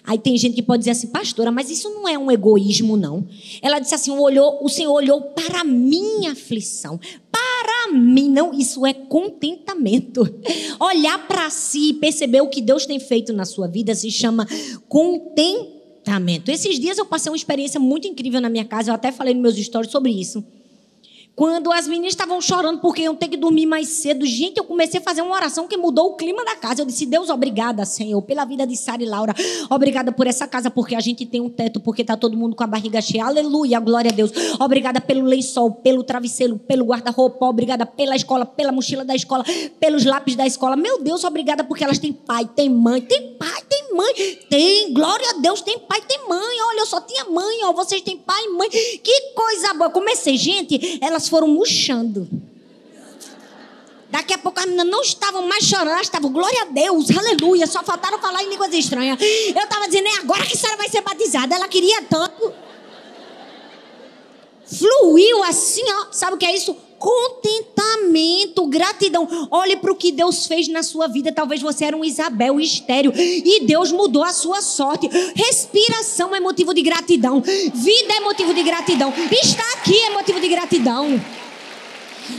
[0.04, 3.28] Aí tem gente que pode dizer assim, pastora, mas isso não é um egoísmo, não.
[3.62, 7.00] Ela disse assim: olhou, o Senhor olhou para a minha aflição.
[7.32, 7.51] Para
[7.90, 10.22] mim, não, isso é contentamento.
[10.80, 14.48] Olhar para si e perceber o que Deus tem feito na sua vida se chama
[14.88, 16.50] contentamento.
[16.50, 19.44] Esses dias eu passei uma experiência muito incrível na minha casa, eu até falei nos
[19.44, 20.44] meus stories sobre isso.
[21.34, 25.00] Quando as meninas estavam chorando porque iam ter que dormir mais cedo, gente, eu comecei
[25.00, 26.82] a fazer uma oração que mudou o clima da casa.
[26.82, 29.34] Eu disse: Deus, obrigada, Senhor, pela vida de Sara e Laura.
[29.70, 32.64] Obrigada por essa casa, porque a gente tem um teto, porque está todo mundo com
[32.64, 33.26] a barriga cheia.
[33.26, 34.32] Aleluia, glória a Deus.
[34.60, 37.46] Obrigada pelo lençol, pelo travesseiro, pelo guarda-roupa.
[37.46, 39.46] Obrigada pela escola, pela mochila da escola,
[39.80, 40.76] pelos lápis da escola.
[40.76, 44.14] Meu Deus, obrigada porque elas têm pai, têm mãe, tem pai, tem mãe,
[44.50, 44.94] tem.
[44.94, 46.58] Glória a Deus, tem pai, tem mãe.
[46.68, 47.74] Olha, eu só tinha mãe, ó.
[47.74, 48.70] Vocês têm pai e mãe.
[48.70, 49.90] Que coisa boa.
[49.90, 52.28] Comecei, gente, elas elas foram murchando.
[54.10, 57.66] Daqui a pouco as meninas não estavam mais chorando, elas estavam, glória a Deus, aleluia,
[57.66, 59.18] só faltaram falar em línguas estranhas.
[59.22, 61.56] Eu estava dizendo, é agora que a senhora vai ser batizada.
[61.56, 62.54] Ela queria tanto.
[64.66, 66.12] Fluiu assim, ó.
[66.12, 66.74] Sabe o que é isso?
[67.00, 68.11] Contentamento,
[68.72, 69.28] gratidão.
[69.52, 71.32] Olhe para o que Deus fez na sua vida.
[71.32, 75.08] Talvez você era um Isabel estéreo e Deus mudou a sua sorte.
[75.36, 77.42] Respiração é motivo de gratidão.
[77.42, 79.14] Vida é motivo de gratidão.
[79.32, 81.22] Estar aqui é motivo de gratidão.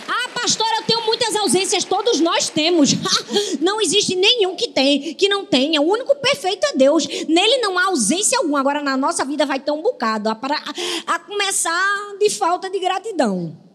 [0.08, 2.92] Ah, pastora, eu tenho muitas ausências, todos nós temos.
[3.60, 5.82] não existe nenhum que tem, que não tenha.
[5.82, 7.06] O único perfeito é Deus.
[7.28, 8.60] Nele não há ausência alguma.
[8.60, 12.78] Agora na nossa vida vai ter um bocado a, a, a começar de falta de
[12.78, 13.71] gratidão.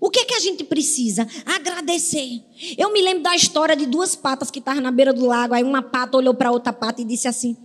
[0.00, 1.26] O que é que a gente precisa?
[1.44, 2.42] Agradecer.
[2.76, 5.54] Eu me lembro da história de duas patas que estavam na beira do lago.
[5.54, 7.56] Aí uma pata olhou para outra pata e disse assim: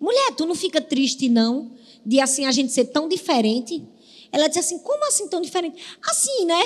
[0.00, 1.70] Mulher, tu não fica triste não
[2.04, 3.82] de assim a gente ser tão diferente?
[4.32, 5.82] Ela disse assim: Como assim tão diferente?
[6.02, 6.62] Assim, né?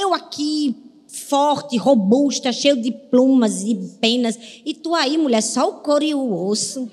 [0.00, 0.74] Eu aqui,
[1.08, 4.38] forte, robusta, cheio de plumas e penas.
[4.64, 6.90] E tu aí, mulher, só o couro e o osso.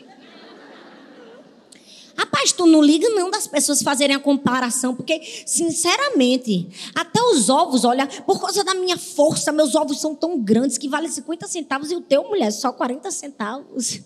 [2.16, 7.84] Rapaz, tu não liga não das pessoas fazerem a comparação, porque, sinceramente, até os ovos,
[7.84, 11.92] olha, por causa da minha força, meus ovos são tão grandes que valem 50 centavos
[11.92, 14.02] e o teu, mulher, só 40 centavos.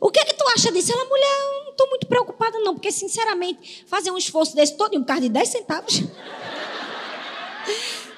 [0.00, 0.92] O que é que tu acha disso?
[0.92, 4.94] Ela, mulher, eu não estou muito preocupada não, porque, sinceramente, fazer um esforço desse todo
[4.94, 6.02] em um carro de 10 centavos...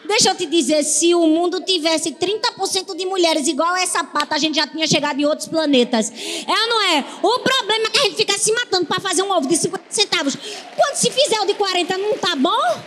[0.09, 4.35] Deixa eu te dizer, se o mundo tivesse 30% de mulheres igual a essa pata,
[4.35, 6.11] a gente já tinha chegado em outros planetas.
[6.11, 7.05] É ou não é?
[7.23, 9.85] O problema é que a gente fica se matando para fazer um ovo de 50
[9.91, 10.35] centavos.
[10.75, 12.81] Quando se fizer o de 40, não tá bom?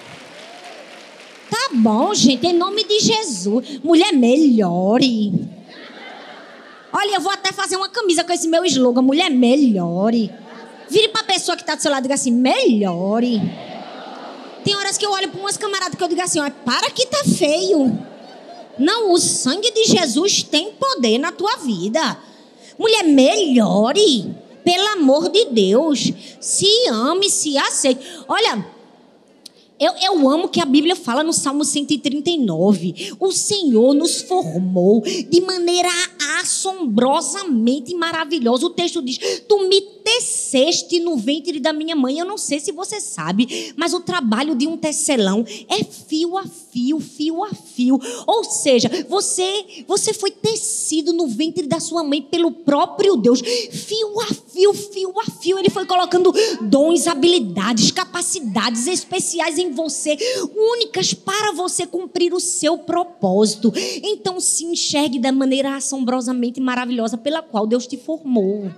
[1.47, 3.79] Tá bom, gente, em nome de Jesus.
[3.83, 5.47] Mulher, melhore.
[6.91, 9.03] Olha, eu vou até fazer uma camisa com esse meu slogan.
[9.03, 10.31] Mulher, melhore.
[10.89, 13.39] Vire pra pessoa que tá do seu lado e diga assim, melhore.
[14.63, 17.05] Tem horas que eu olho para umas camaradas que eu digo assim, ó, para que
[17.05, 17.97] tá feio.
[18.77, 22.17] Não, o sangue de Jesus tem poder na tua vida.
[22.77, 24.33] Mulher, melhore.
[24.63, 26.11] Pelo amor de Deus.
[26.39, 28.03] Se ame, se aceite.
[28.27, 28.65] Olha,
[29.81, 33.15] eu, eu amo que a Bíblia fala no Salmo 139.
[33.19, 35.89] O Senhor nos formou de maneira
[36.39, 38.67] assombrosamente maravilhosa.
[38.67, 39.81] O texto diz: Tu me
[40.11, 42.19] teceste no ventre da minha mãe.
[42.19, 46.43] Eu não sei se você sabe, mas o trabalho de um tecelão é fio a
[46.43, 47.99] fio, fio a fio.
[48.27, 53.41] Ou seja, você, você foi tecido no ventre da sua mãe pelo próprio Deus.
[53.41, 55.59] Fio a fio, fio a fio.
[55.59, 60.17] Ele foi colocando dons, habilidades, capacidades especiais em você,
[60.73, 63.71] únicas para você cumprir o seu propósito.
[64.03, 68.71] Então se enxergue da maneira assombrosamente maravilhosa pela qual Deus te formou.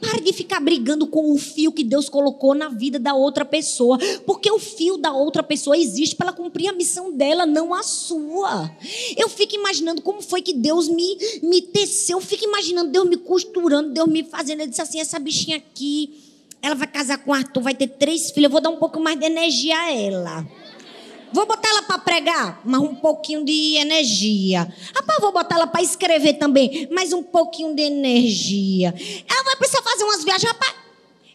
[0.00, 3.98] Pare de ficar brigando com o fio que Deus colocou na vida da outra pessoa,
[4.26, 8.70] porque o fio da outra pessoa existe para cumprir a missão dela, não a sua.
[9.16, 13.16] Eu fico imaginando como foi que Deus me, me teceu, eu fico imaginando Deus me
[13.16, 14.60] costurando, Deus me fazendo.
[14.60, 16.22] Ele disse assim: essa bichinha aqui
[16.60, 18.44] ela vai casar com Arthur, vai ter três filhos.
[18.44, 20.46] Eu vou dar um pouco mais de energia a ela.
[21.36, 24.72] Vou botar ela para pregar, mas um pouquinho de energia.
[24.94, 28.94] Rapaz, vou botar ela para escrever também, mais um pouquinho de energia.
[29.28, 30.74] Ela vai precisar fazer umas viagens, rapaz.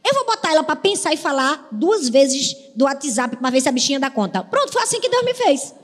[0.04, 3.70] Eu vou botar ela para pensar e falar duas vezes do WhatsApp para ver se
[3.70, 4.44] a bichinha dá conta.
[4.44, 5.76] Pronto, foi assim que Deus me fez.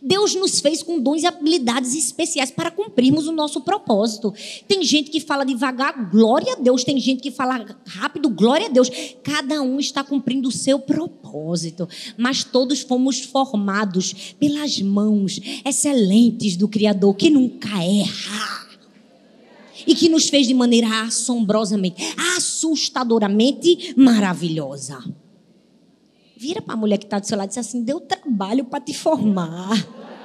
[0.00, 4.32] Deus nos fez com dons e habilidades especiais para cumprirmos o nosso propósito.
[4.66, 6.84] Tem gente que fala devagar, glória a Deus.
[6.84, 8.90] Tem gente que fala rápido, glória a Deus.
[9.22, 11.88] Cada um está cumprindo o seu propósito.
[12.16, 18.68] Mas todos fomos formados pelas mãos excelentes do Criador, que nunca erra.
[19.86, 22.02] E que nos fez de maneira assombrosamente,
[22.36, 25.02] assustadoramente maravilhosa.
[26.42, 28.80] Vira para a mulher que está do seu lado e diz assim: deu trabalho para
[28.80, 29.70] te formar.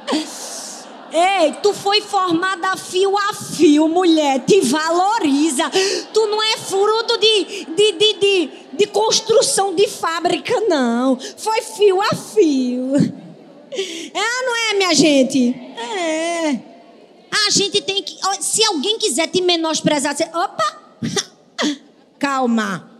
[1.13, 4.43] Ei, tu foi formada fio a fio, mulher.
[4.43, 5.69] Te valoriza.
[6.11, 11.19] Tu não é fruto de, de, de, de, de construção de fábrica, não.
[11.37, 12.95] Foi fio a fio.
[12.95, 15.49] É, não é, minha gente?
[15.49, 16.59] É.
[17.45, 18.17] A gente tem que.
[18.39, 20.23] Se alguém quiser te menosprezar, você.
[20.23, 20.97] Opa!
[22.17, 22.96] Calma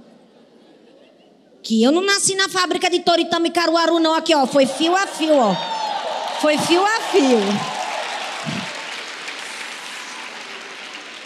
[1.67, 4.15] que eu não nasci na fábrica de Toritama e Caruaru, não.
[4.15, 4.47] Aqui, ó.
[4.47, 5.53] Foi fio a fio, ó.
[6.39, 7.39] Foi fio a fio.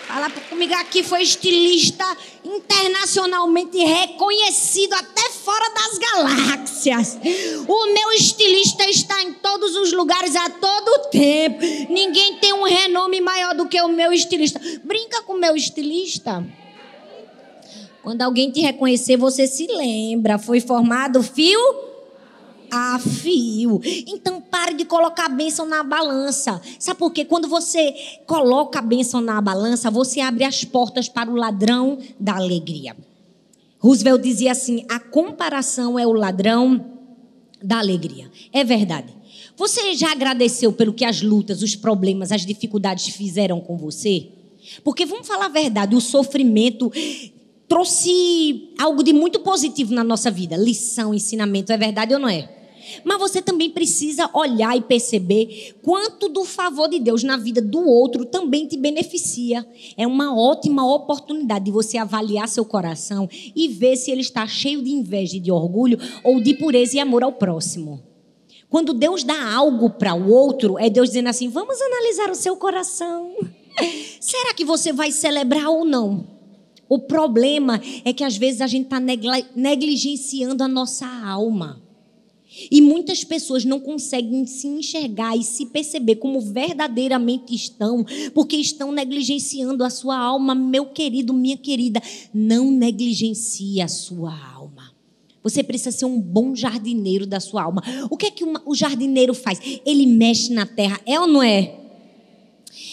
[0.08, 2.06] Fala comigo aqui, foi estilista
[2.44, 7.20] internacionalmente reconhecido até fora das galáxias.
[7.68, 11.60] O meu estilista está em todos os lugares a todo tempo.
[11.88, 14.60] Ninguém tem um renome maior do que o meu estilista.
[14.84, 16.44] Brinca com o meu estilista.
[18.04, 20.38] Quando alguém te reconhecer, você se lembra.
[20.38, 21.60] Foi formado fio
[22.72, 23.82] a fio.
[24.08, 26.62] Então pare de colocar a bênção na balança.
[26.80, 27.26] Sabe por quê?
[27.26, 27.94] Quando você
[28.26, 32.96] coloca a bênção na balança, você abre as portas para o ladrão da alegria.
[33.78, 36.84] Roosevelt dizia assim: a comparação é o ladrão
[37.62, 38.32] da alegria.
[38.54, 39.14] É verdade.
[39.58, 44.30] Você já agradeceu pelo que as lutas, os problemas, as dificuldades fizeram com você?
[44.84, 46.92] Porque vamos falar a verdade, o sofrimento
[47.72, 52.50] trouxe algo de muito positivo na nossa vida, lição, ensinamento, é verdade ou não é?
[53.06, 57.80] Mas você também precisa olhar e perceber quanto do favor de Deus na vida do
[57.80, 59.66] outro também te beneficia.
[59.96, 64.84] É uma ótima oportunidade de você avaliar seu coração e ver se ele está cheio
[64.84, 68.04] de inveja e de orgulho ou de pureza e amor ao próximo.
[68.70, 72.58] Quando Deus dá algo para o outro, é Deus dizendo assim: vamos analisar o seu
[72.58, 73.34] coração.
[74.20, 76.41] Será que você vai celebrar ou não?
[76.92, 81.82] O problema é que às vezes a gente está negligenciando a nossa alma.
[82.70, 88.92] E muitas pessoas não conseguem se enxergar e se perceber como verdadeiramente estão, porque estão
[88.92, 90.54] negligenciando a sua alma.
[90.54, 92.02] Meu querido, minha querida,
[92.34, 94.92] não negligencie a sua alma.
[95.42, 97.82] Você precisa ser um bom jardineiro da sua alma.
[98.10, 99.62] O que é que o jardineiro faz?
[99.86, 101.81] Ele mexe na terra, é ou não é?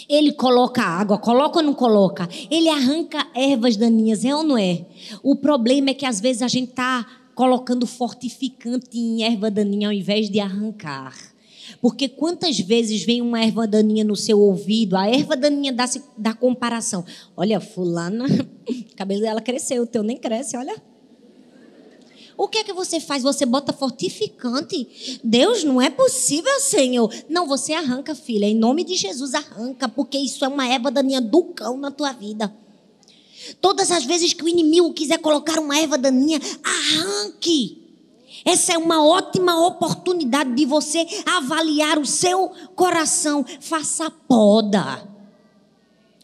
[0.09, 2.29] Ele coloca água, coloca ou não coloca?
[2.51, 4.87] Ele arranca ervas daninhas, é ou não é?
[5.23, 9.93] O problema é que às vezes a gente está colocando fortificante em erva daninha ao
[9.93, 11.15] invés de arrancar.
[11.81, 15.85] Porque quantas vezes vem uma erva daninha no seu ouvido, a erva daninha dá,
[16.17, 17.05] dá comparação.
[17.37, 18.25] Olha, fulana,
[18.67, 20.75] o cabelo dela cresceu, o teu nem cresce, olha.
[22.39, 23.25] O que é que você faz?
[23.25, 25.21] Você bota fortificante?
[25.25, 27.13] Deus, não é possível, Senhor.
[27.29, 28.47] Não, você arranca, filha.
[28.47, 32.13] Em nome de Jesus, arranca, porque isso é uma erva daninha do cão na tua
[32.13, 32.55] vida.
[33.61, 37.83] Todas as vezes que o inimigo quiser colocar uma erva daninha, arranque.
[38.45, 43.45] Essa é uma ótima oportunidade de você avaliar o seu coração.
[43.61, 45.18] Faça poda.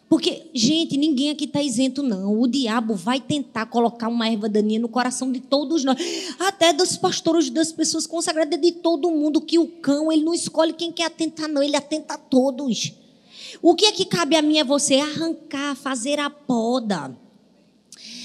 [0.09, 2.41] Porque, gente, ninguém aqui está isento, não.
[2.41, 5.99] O diabo vai tentar colocar uma erva daninha no coração de todos nós.
[6.39, 9.41] Até dos pastores, das pessoas consagradas, de todo mundo.
[9.41, 11.63] Que o cão, ele não escolhe quem quer atentar, não.
[11.63, 12.93] Ele atenta a todos.
[13.63, 17.17] O que é que cabe a mim é você arrancar, fazer a poda.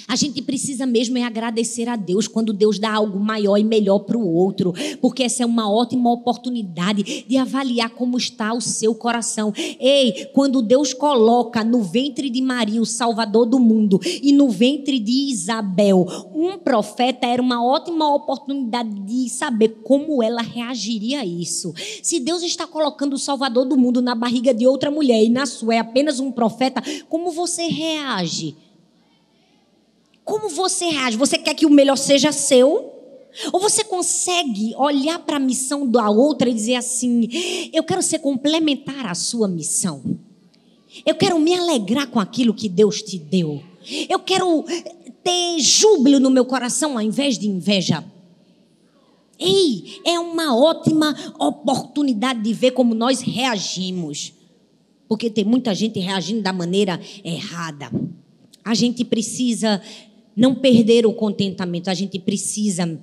[0.10, 4.00] A gente precisa mesmo é agradecer a Deus quando Deus dá algo maior e melhor
[4.00, 8.96] para o outro, porque essa é uma ótima oportunidade de avaliar como está o seu
[8.96, 9.54] coração.
[9.80, 14.98] Ei, quando Deus coloca no ventre de Maria o Salvador do mundo e no ventre
[14.98, 21.72] de Isabel um profeta, era uma ótima oportunidade de saber como ela reagiria a isso.
[22.02, 25.46] Se Deus está colocando o Salvador do mundo na barriga de outra mulher e na
[25.46, 28.56] sua é apenas um profeta, como você reage?
[30.30, 31.18] Como você reage?
[31.18, 32.94] Você quer que o melhor seja seu?
[33.52, 37.28] Ou você consegue olhar para a missão da outra e dizer assim:
[37.74, 40.20] eu quero ser complementar à sua missão.
[41.04, 43.60] Eu quero me alegrar com aquilo que Deus te deu.
[44.08, 44.64] Eu quero
[45.24, 48.04] ter júbilo no meu coração ao invés de inveja.
[49.40, 54.34] Ei, é uma ótima oportunidade de ver como nós reagimos.
[55.08, 57.90] Porque tem muita gente reagindo da maneira errada.
[58.64, 59.82] A gente precisa
[60.36, 61.90] não perder o contentamento.
[61.90, 63.00] A gente precisa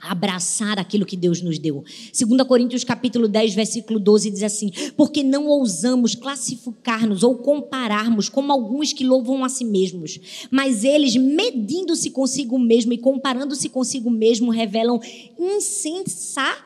[0.00, 1.84] abraçar aquilo que Deus nos deu.
[2.18, 8.50] 2 Coríntios capítulo 10, versículo 12 diz assim: "Porque não ousamos classificar-nos ou compararmos como
[8.52, 10.18] alguns que louvam a si mesmos,
[10.50, 14.98] mas eles, medindo-se consigo mesmo e comparando-se consigo mesmo, revelam
[15.38, 16.58] insensatez.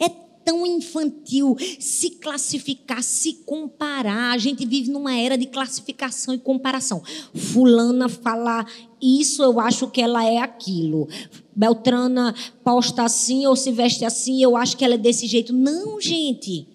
[0.00, 4.32] É tão infantil se classificar, se comparar.
[4.32, 7.02] A gente vive numa era de classificação e comparação.
[7.34, 8.64] Fulana fala
[8.98, 11.06] isso, eu acho que ela é aquilo.
[11.54, 12.34] Beltrana
[12.64, 15.52] posta assim ou se veste assim, eu acho que ela é desse jeito.
[15.52, 16.66] Não, gente.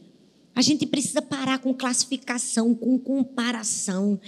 [0.56, 4.20] A gente precisa parar com classificação, com comparação.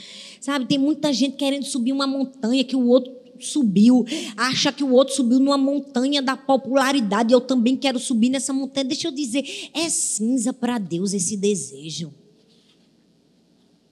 [0.41, 4.05] Sabe, tem muita gente querendo subir uma montanha que o outro subiu,
[4.35, 8.85] acha que o outro subiu numa montanha da popularidade, eu também quero subir nessa montanha.
[8.85, 12.13] Deixa eu dizer, é cinza para Deus esse desejo.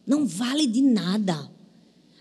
[0.06, 1.52] Não vale de nada.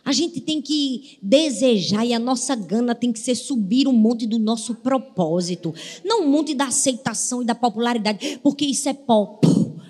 [0.05, 4.27] A gente tem que desejar e a nossa gana tem que ser subir o monte
[4.27, 5.73] do nosso propósito,
[6.05, 9.41] não o monte da aceitação e da popularidade, porque isso é pó.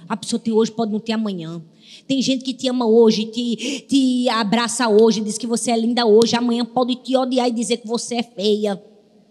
[0.06, 1.62] A pessoa tem hoje, pode não ter amanhã.
[2.06, 6.04] Tem gente que te ama hoje, te, te abraça hoje, diz que você é linda
[6.04, 8.82] hoje, amanhã pode te odiar e dizer que você é feia,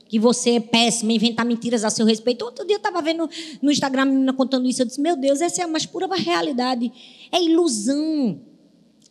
[0.08, 2.44] que você é péssima, inventar mentiras a seu respeito.
[2.44, 3.30] Outro dia eu estava vendo
[3.62, 6.08] no Instagram a menina contando isso, eu disse, meu Deus, essa é a mais pura
[6.16, 6.92] realidade.
[7.32, 8.40] É ilusão.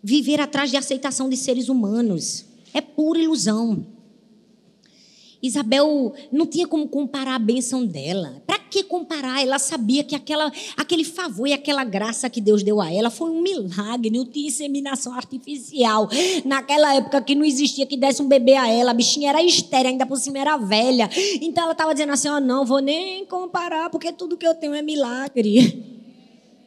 [0.03, 2.45] Viver atrás de aceitação de seres humanos.
[2.73, 3.87] É pura ilusão.
[5.43, 8.43] Isabel não tinha como comparar a bênção dela.
[8.47, 9.43] Para que comparar?
[9.43, 13.31] Ela sabia que aquela, aquele favor e aquela graça que Deus deu a ela foi
[13.31, 14.11] um milagre.
[14.11, 16.09] Não tinha inseminação artificial.
[16.45, 18.93] Naquela época que não existia que desse um bebê a ela.
[18.93, 21.11] A bichinha era estéreo, ainda por cima era velha.
[21.41, 24.75] Então ela estava dizendo assim: oh, não, vou nem comparar, porque tudo que eu tenho
[24.75, 26.01] é milagre.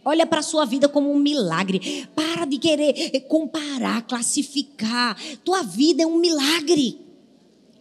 [0.05, 2.07] Olha para a sua vida como um milagre.
[2.13, 5.17] Para de querer comparar, classificar.
[5.45, 7.02] Tua vida é um milagre.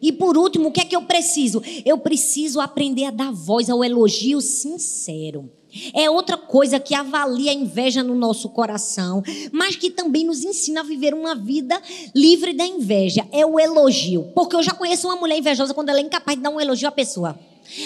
[0.02, 1.62] E por último, o que é que eu preciso?
[1.84, 5.48] Eu preciso aprender a dar voz ao elogio sincero.
[5.94, 10.80] É outra coisa que avalia a inveja no nosso coração, mas que também nos ensina
[10.80, 11.80] a viver uma vida
[12.14, 13.26] livre da inveja.
[13.32, 14.30] É o elogio.
[14.34, 16.88] Porque eu já conheço uma mulher invejosa quando ela é incapaz de dar um elogio
[16.88, 17.38] à pessoa.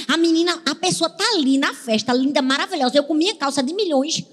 [0.09, 2.97] A menina, a pessoa tá ali na festa, linda, maravilhosa.
[2.97, 4.25] Eu com minha calça de milhões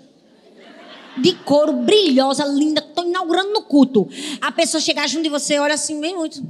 [1.22, 4.08] de couro, brilhosa, linda, estou inaugurando no culto.
[4.42, 6.44] A pessoa chegar junto de você, olha assim, bem muito.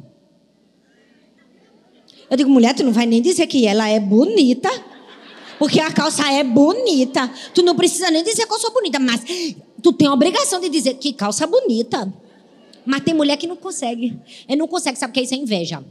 [2.33, 4.67] Eu digo, mulher, tu não vai nem dizer que ela é bonita.
[5.59, 7.31] Porque a calça é bonita.
[7.53, 9.21] Tu não precisa nem dizer que eu sou bonita, mas
[9.83, 12.11] tu tem a obrigação de dizer que calça bonita.
[12.83, 14.19] Mas tem mulher que não consegue.
[14.47, 15.35] É não consegue, sabe o que é isso?
[15.35, 15.85] É inveja.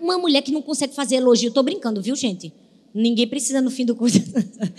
[0.00, 2.50] Uma mulher que não consegue fazer elogio, tô brincando, viu, gente?
[2.94, 4.18] Ninguém precisa no fim do curso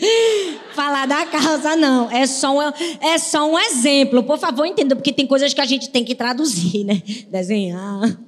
[0.74, 2.10] falar da calça, não.
[2.10, 4.24] É só, um, é só um exemplo.
[4.24, 7.04] Por favor, entenda, porque tem coisas que a gente tem que traduzir, né?
[7.30, 8.20] Desenhar.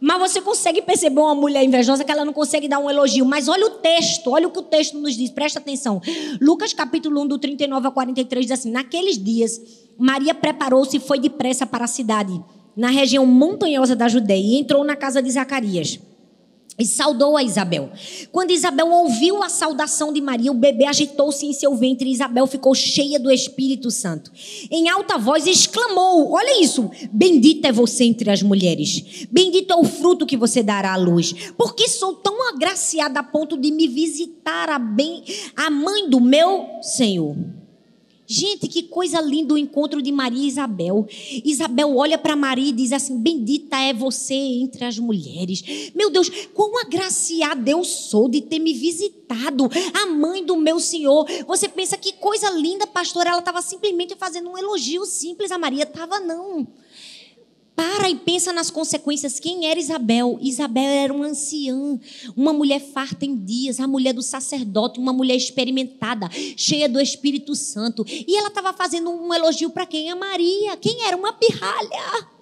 [0.00, 3.24] Mas você consegue perceber uma mulher invejosa que ela não consegue dar um elogio.
[3.24, 6.00] Mas olha o texto, olha o que o texto nos diz, presta atenção.
[6.40, 9.60] Lucas capítulo 1, do 39 a 43, diz assim: Naqueles dias,
[9.98, 12.42] Maria preparou-se e foi depressa para a cidade,
[12.74, 16.00] na região montanhosa da Judeia, e entrou na casa de Zacarias
[16.80, 17.90] e saudou a Isabel.
[18.32, 22.46] Quando Isabel ouviu a saudação de Maria, o bebê agitou-se em seu ventre e Isabel
[22.46, 24.30] ficou cheia do Espírito Santo.
[24.70, 26.90] Em alta voz exclamou: Olha isso!
[27.12, 29.26] Bendita é você entre as mulheres.
[29.30, 31.34] Bendito é o fruto que você dará à luz.
[31.56, 35.22] Porque sou tão agraciada a ponto de me visitar a, bem,
[35.56, 37.59] a mãe do meu Senhor.
[38.32, 41.04] Gente, que coisa linda o encontro de Maria e Isabel.
[41.44, 45.90] Isabel olha para Maria e diz assim: Bendita é você entre as mulheres.
[45.96, 51.26] Meu Deus, quão agraciada eu sou de ter me visitado, a mãe do meu Senhor.
[51.44, 53.26] Você pensa que coisa linda, pastor.
[53.26, 55.50] Ela estava simplesmente fazendo um elogio simples.
[55.50, 56.68] A Maria estava, não.
[57.74, 59.40] Para e pensa nas consequências.
[59.40, 60.38] Quem era Isabel?
[60.40, 61.98] Isabel era uma anciã,
[62.36, 67.54] uma mulher farta em dias, a mulher do sacerdote, uma mulher experimentada, cheia do Espírito
[67.54, 68.04] Santo.
[68.06, 70.10] E ela estava fazendo um elogio para quem?
[70.10, 70.76] A Maria.
[70.76, 71.16] Quem era?
[71.16, 72.39] Uma pirralha.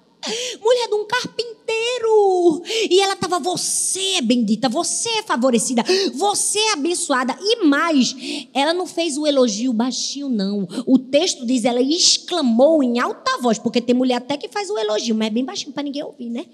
[0.61, 2.63] Mulher de um carpinteiro.
[2.89, 7.37] E ela estava, você é bendita, você é favorecida, você é abençoada.
[7.39, 8.15] E mais,
[8.53, 10.67] ela não fez o elogio baixinho, não.
[10.85, 14.77] O texto diz, ela exclamou em alta voz, porque tem mulher até que faz o
[14.77, 16.45] elogio, mas é bem baixinho para ninguém ouvir, né?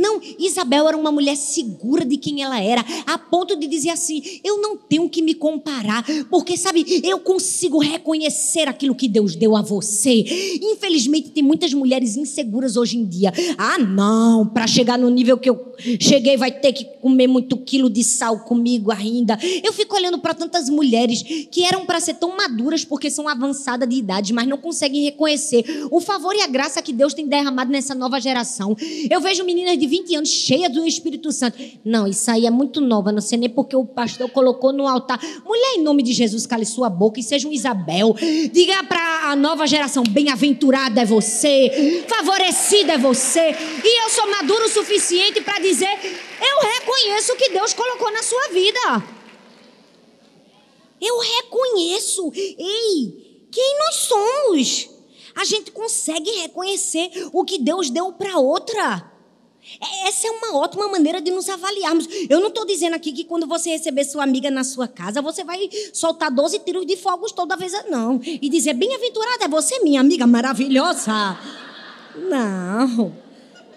[0.00, 4.22] Não, Isabel era uma mulher segura de quem ela era, a ponto de dizer assim:
[4.42, 9.54] eu não tenho que me comparar, porque sabe, eu consigo reconhecer aquilo que Deus deu
[9.54, 10.24] a você.
[10.62, 13.30] Infelizmente, tem muitas mulheres inseguras hoje em dia.
[13.58, 17.90] Ah, não, para chegar no nível que eu cheguei, vai ter que comer muito quilo
[17.90, 19.38] de sal comigo ainda.
[19.62, 23.88] Eu fico olhando para tantas mulheres que eram para ser tão maduras porque são avançadas
[23.88, 27.70] de idade, mas não conseguem reconhecer o favor e a graça que Deus tem derramado
[27.70, 28.74] nessa nova geração.
[29.10, 31.58] Eu vejo meninas de 20 anos, cheia do Espírito Santo.
[31.84, 35.20] Não, isso aí é muito nova, não sei nem porque o pastor colocou no altar.
[35.44, 38.14] Mulher, em nome de Jesus, cale sua boca e seja um Isabel.
[38.52, 43.50] Diga para a nova geração: bem-aventurada é você, favorecida é você.
[43.84, 48.22] E eu sou maduro o suficiente para dizer: eu reconheço o que Deus colocou na
[48.22, 49.04] sua vida.
[51.00, 52.30] Eu reconheço.
[52.34, 54.90] Ei, quem nós somos?
[55.34, 59.10] A gente consegue reconhecer o que Deus deu para outra.
[60.06, 62.06] Essa é uma ótima maneira de nos avaliarmos.
[62.28, 65.44] Eu não estou dizendo aqui que quando você receber sua amiga na sua casa, você
[65.44, 68.20] vai soltar 12 tiros de fogos toda vez, não.
[68.24, 71.38] E dizer, bem-aventurada é você, minha amiga maravilhosa.
[72.16, 73.14] Não,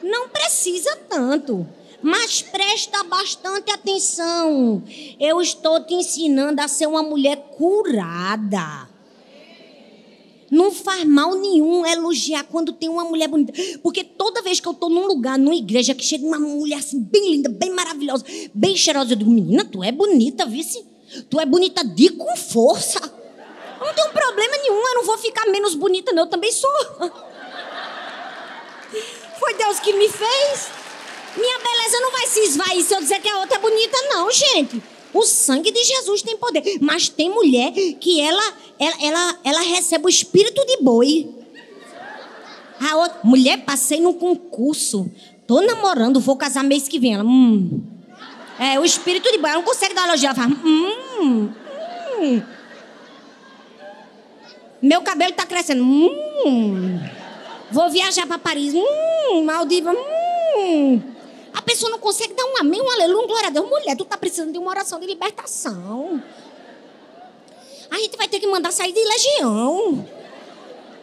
[0.01, 1.67] não precisa tanto.
[2.01, 4.83] Mas presta bastante atenção.
[5.17, 8.89] Eu estou te ensinando a ser uma mulher curada.
[10.53, 13.51] Não faz mal nenhum elogiar quando tem uma mulher bonita.
[13.81, 16.99] Porque toda vez que eu estou num lugar, numa igreja, que chega uma mulher assim,
[17.01, 18.23] bem linda, bem maravilhosa,
[18.53, 20.85] bem cheirosa, eu digo, menina, tu é bonita, vice.
[21.27, 22.99] Tu é bonita de com força.
[23.79, 26.25] Eu não tenho problema nenhum, eu não vou ficar menos bonita, não.
[26.25, 26.69] Eu também sou.
[29.39, 30.67] Foi Deus que me fez.
[31.35, 34.29] Minha beleza não vai se esvair se eu dizer que a outra é bonita, não,
[34.29, 34.83] gente.
[35.13, 36.63] O sangue de Jesus tem poder.
[36.81, 41.29] Mas tem mulher que ela, ela, ela, ela recebe o espírito de boi.
[42.79, 45.09] A outra, mulher, passei num concurso.
[45.45, 47.13] Tô namorando, vou casar mês que vem.
[47.13, 47.81] Ela, hum.
[48.59, 49.51] É, o espírito de boi.
[49.51, 50.27] Ela não consegue dar elogio.
[50.27, 51.49] Ela fala, hum,
[52.19, 52.41] hum.
[54.81, 55.83] Meu cabelo tá crescendo.
[55.83, 56.99] Hum.
[57.71, 58.73] Vou viajar para Paris.
[58.73, 59.93] Hum, Maldiva.
[59.93, 61.12] Hum.
[61.53, 63.69] A pessoa não consegue dar um amém, um aleluia, um glória a Deus.
[63.69, 66.21] Mulher, tu tá precisando de uma oração de libertação.
[67.91, 70.07] A gente vai ter que mandar sair de legião.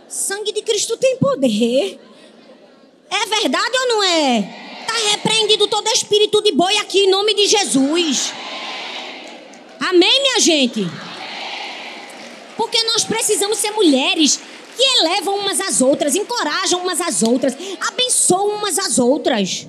[0.08, 2.00] Sangue de Cristo tem poder.
[3.08, 4.42] É verdade ou não é?
[4.86, 8.32] Tá repreendido todo espírito de boi aqui em nome de Jesus.
[9.78, 10.84] Amém, minha gente?
[12.56, 14.40] Porque nós precisamos ser mulheres
[14.76, 17.56] que elevam umas às outras, encorajam umas às outras,
[17.88, 19.66] abençoam umas às outras.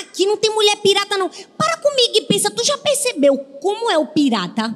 [0.00, 1.28] Aqui não tem mulher pirata, não.
[1.28, 4.74] Para comigo e pensa, tu já percebeu como é o pirata?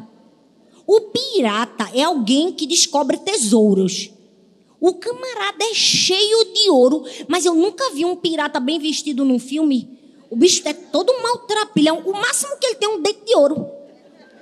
[0.87, 4.11] O pirata é alguém que descobre tesouros.
[4.81, 9.39] O camarada é cheio de ouro, mas eu nunca vi um pirata bem vestido num
[9.39, 9.99] filme.
[10.31, 12.03] O bicho é todo maltrapilhão.
[12.07, 13.66] O máximo que ele tem é um dente de ouro.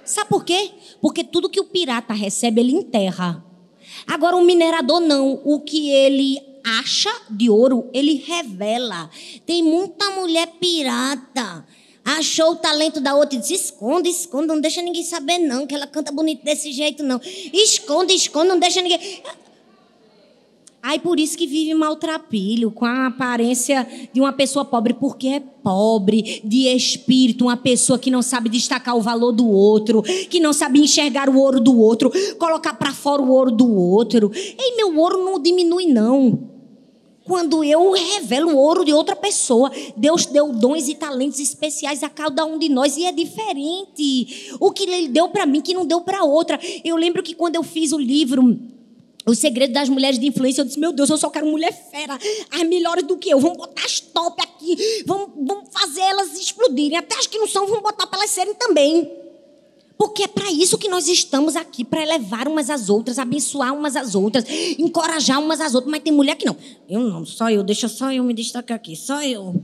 [0.04, 0.70] Sabe por quê?
[1.00, 3.44] Porque tudo que o pirata recebe, ele enterra.
[4.06, 5.40] Agora, o minerador não.
[5.44, 9.08] O que ele acha de ouro, ele revela.
[9.46, 11.64] Tem muita mulher pirata.
[12.04, 15.74] Achou o talento da outra e disse: esconde, esconde, não deixa ninguém saber, não, que
[15.74, 17.20] ela canta bonito desse jeito, não.
[17.52, 19.22] Esconde, esconde, não deixa ninguém.
[20.82, 25.40] Ai, por isso que vive maltrapilho, com a aparência de uma pessoa pobre, porque é
[25.40, 30.00] pobre de espírito, uma pessoa que não sabe destacar o valor do outro,
[30.30, 32.08] que não sabe enxergar o ouro do outro,
[32.38, 34.30] colocar para fora o ouro do outro.
[34.32, 36.55] Ei, meu ouro não diminui, não.
[37.26, 42.08] Quando eu revelo o ouro de outra pessoa, Deus deu dons e talentos especiais a
[42.08, 44.54] cada um de nós e é diferente.
[44.60, 46.58] O que Ele deu para mim que não deu para outra.
[46.84, 48.56] Eu lembro que quando eu fiz o livro
[49.26, 52.16] o segredo das mulheres de influência, eu disse, meu Deus, eu só quero mulher fera,
[52.48, 53.40] as melhores do que eu.
[53.40, 56.96] Vamos botar as top aqui, vamos, vamos fazer elas explodirem.
[56.96, 59.25] Até as que não são, vamos botar para elas serem também.
[59.98, 63.96] Porque é para isso que nós estamos aqui, para elevar umas às outras, abençoar umas
[63.96, 64.44] às outras,
[64.78, 65.90] encorajar umas às outras.
[65.90, 66.56] Mas tem mulher que não.
[66.88, 69.54] Eu não, só eu, deixa só eu me destacar aqui, só eu.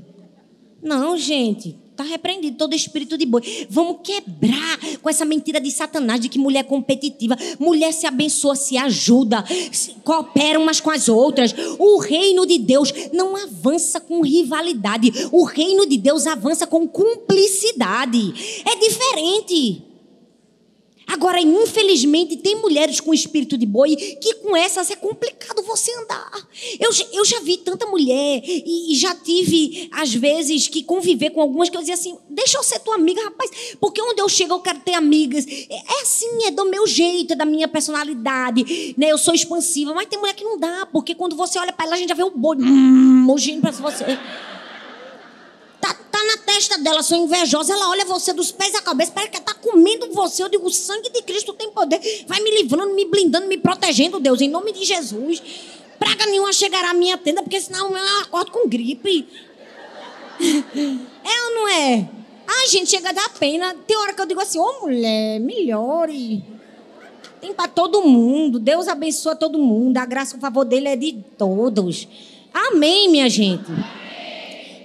[0.82, 1.76] Não, gente.
[1.92, 3.42] Está repreendido todo espírito de boi.
[3.68, 7.36] Vamos quebrar com essa mentira de Satanás de que mulher é competitiva.
[7.58, 11.54] Mulher se abençoa, se ajuda, se coopera umas com as outras.
[11.78, 15.12] O reino de Deus não avança com rivalidade.
[15.30, 18.62] O reino de Deus avança com cumplicidade.
[18.64, 19.91] É diferente.
[21.06, 26.30] Agora, infelizmente, tem mulheres com espírito de boi que com essas é complicado você andar.
[26.78, 31.40] Eu, eu já vi tanta mulher e, e, já tive, às vezes, que conviver com
[31.40, 33.50] algumas que eu dizia assim: deixa eu ser tua amiga, rapaz,
[33.80, 35.46] porque onde eu chego eu quero ter amigas.
[35.46, 39.10] É, é assim, é do meu jeito, é da minha personalidade, né?
[39.10, 41.94] Eu sou expansiva, mas tem mulher que não dá, porque quando você olha para ela,
[41.94, 43.26] a gente já vê o boi hum,
[43.60, 44.04] para você
[46.24, 47.72] na testa dela, sou invejosa.
[47.72, 50.42] Ela olha você dos pés à cabeça, parece que ela tá comendo você.
[50.42, 52.00] Eu digo, o sangue de Cristo tem poder.
[52.26, 55.42] Vai me livrando, me blindando, me protegendo, Deus, em nome de Jesus.
[55.98, 59.28] Praga nenhuma chegará à minha tenda, porque senão eu acordo com gripe.
[61.24, 62.08] É ou não é?
[62.46, 63.74] Ai, gente, chega a dar pena.
[63.86, 66.42] Tem hora que eu digo assim, ô oh, mulher, melhore.
[67.40, 68.58] Tem para todo mundo.
[68.58, 69.96] Deus abençoa todo mundo.
[69.98, 72.08] A graça o favor dele é de todos.
[72.52, 73.70] Amém, minha gente.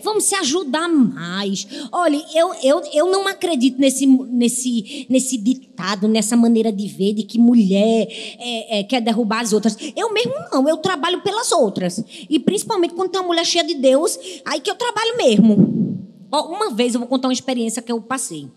[0.08, 1.68] Vamos se ajudar mais.
[1.92, 7.24] Olha, eu, eu, eu não acredito nesse, nesse, nesse ditado, nessa maneira de ver de
[7.24, 8.08] que mulher
[8.40, 9.78] é, é, quer derrubar as outras.
[9.98, 12.02] Eu mesmo não, eu trabalho pelas outras.
[12.30, 16.00] E principalmente quando tem uma mulher cheia de Deus, aí que eu trabalho mesmo.
[16.32, 18.48] Ó, uma vez eu vou contar uma experiência que eu passei.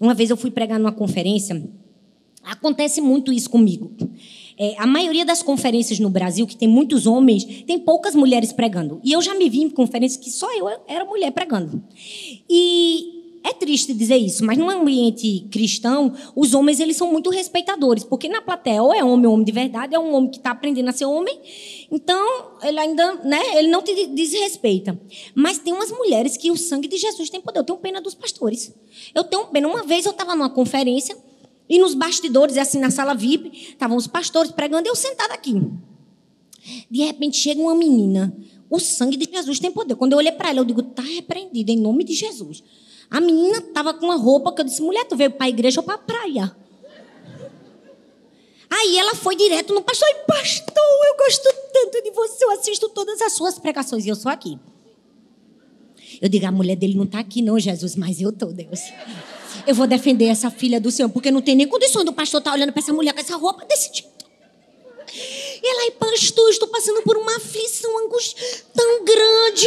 [0.00, 1.62] Uma vez eu fui pregar numa conferência.
[2.42, 3.92] Acontece muito isso comigo.
[4.58, 9.00] É, a maioria das conferências no Brasil, que tem muitos homens, tem poucas mulheres pregando.
[9.04, 11.82] E eu já me vi em conferências que só eu era mulher pregando.
[12.50, 18.04] E é triste dizer isso, mas no ambiente cristão, os homens eles são muito respeitadores,
[18.04, 20.88] porque na plateia ou é homem homem de verdade, é um homem que está aprendendo
[20.88, 21.38] a ser homem,
[21.90, 25.00] então ele ainda, né, ele não te desrespeita.
[25.34, 27.60] Mas tem umas mulheres que o sangue de Jesus tem poder.
[27.60, 28.74] Eu tenho pena dos pastores.
[29.14, 29.68] Eu tenho pena.
[29.68, 31.16] Uma vez eu estava numa conferência
[31.68, 35.60] e nos bastidores, assim, na sala VIP, estavam os pastores pregando e eu sentada aqui.
[36.90, 38.34] De repente chega uma menina.
[38.70, 39.94] O sangue de Jesus tem poder.
[39.94, 42.62] Quando eu olhei para ela, eu digo, está repreendida em nome de Jesus.
[43.10, 45.80] A menina estava com uma roupa que eu disse, mulher, tu veio para a igreja
[45.80, 46.56] ou para a praia?
[48.70, 52.88] Aí ela foi direto no pastor e, pastor, eu gosto tanto de você, eu assisto
[52.90, 54.58] todas as suas pregações e eu sou aqui.
[56.20, 58.80] Eu digo, a mulher dele não está aqui não, Jesus, mas eu estou, Deus
[59.66, 62.50] eu vou defender essa filha do Senhor, porque não tem nem condição do pastor estar
[62.50, 64.08] tá olhando para essa mulher com essa roupa desse tipo.
[65.14, 68.36] E ela, pastor, estou passando por uma aflição, uma angústia
[68.74, 69.66] tão grande.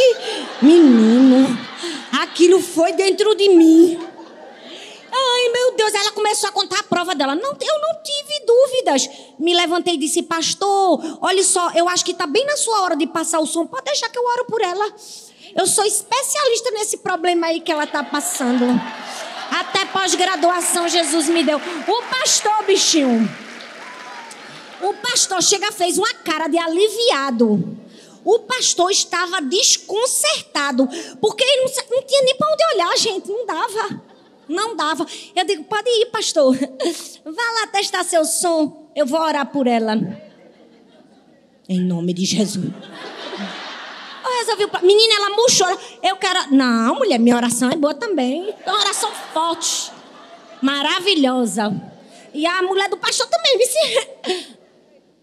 [0.62, 1.58] Menino,
[2.20, 3.98] aquilo foi dentro de mim.
[5.14, 7.34] Ai, meu Deus, ela começou a contar a prova dela.
[7.34, 9.10] Não, eu não tive dúvidas.
[9.38, 12.96] Me levantei e disse, pastor, olha só, eu acho que está bem na sua hora
[12.96, 13.66] de passar o som.
[13.66, 14.94] Pode deixar que eu oro por ela.
[15.54, 18.64] Eu sou especialista nesse problema aí que ela está passando.
[19.52, 21.58] Até pós-graduação Jesus me deu.
[21.58, 23.28] O pastor, bichinho.
[24.80, 27.78] O pastor chega, fez uma cara de aliviado.
[28.24, 30.88] O pastor estava desconcertado,
[31.20, 34.02] porque ele não, não tinha nem para onde olhar, gente, não dava.
[34.48, 35.06] Não dava.
[35.36, 36.56] Eu digo, pode ir, pastor.
[37.24, 38.90] Vá lá testar seu som.
[38.96, 39.98] Eu vou orar por ela.
[41.68, 42.72] Em nome de Jesus
[44.44, 44.86] resolvi.
[44.86, 45.66] Menina, ela murchou.
[46.02, 46.54] Eu quero.
[46.54, 48.54] Não, mulher, minha oração é boa também.
[48.64, 49.90] É uma oração forte.
[50.60, 51.72] Maravilhosa.
[52.34, 54.56] E a mulher do pastor também, vice.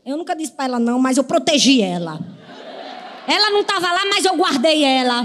[0.06, 2.20] Eu nunca disse para ela não, mas eu protegi ela.
[3.28, 5.24] Ela não estava lá, mas eu guardei ela.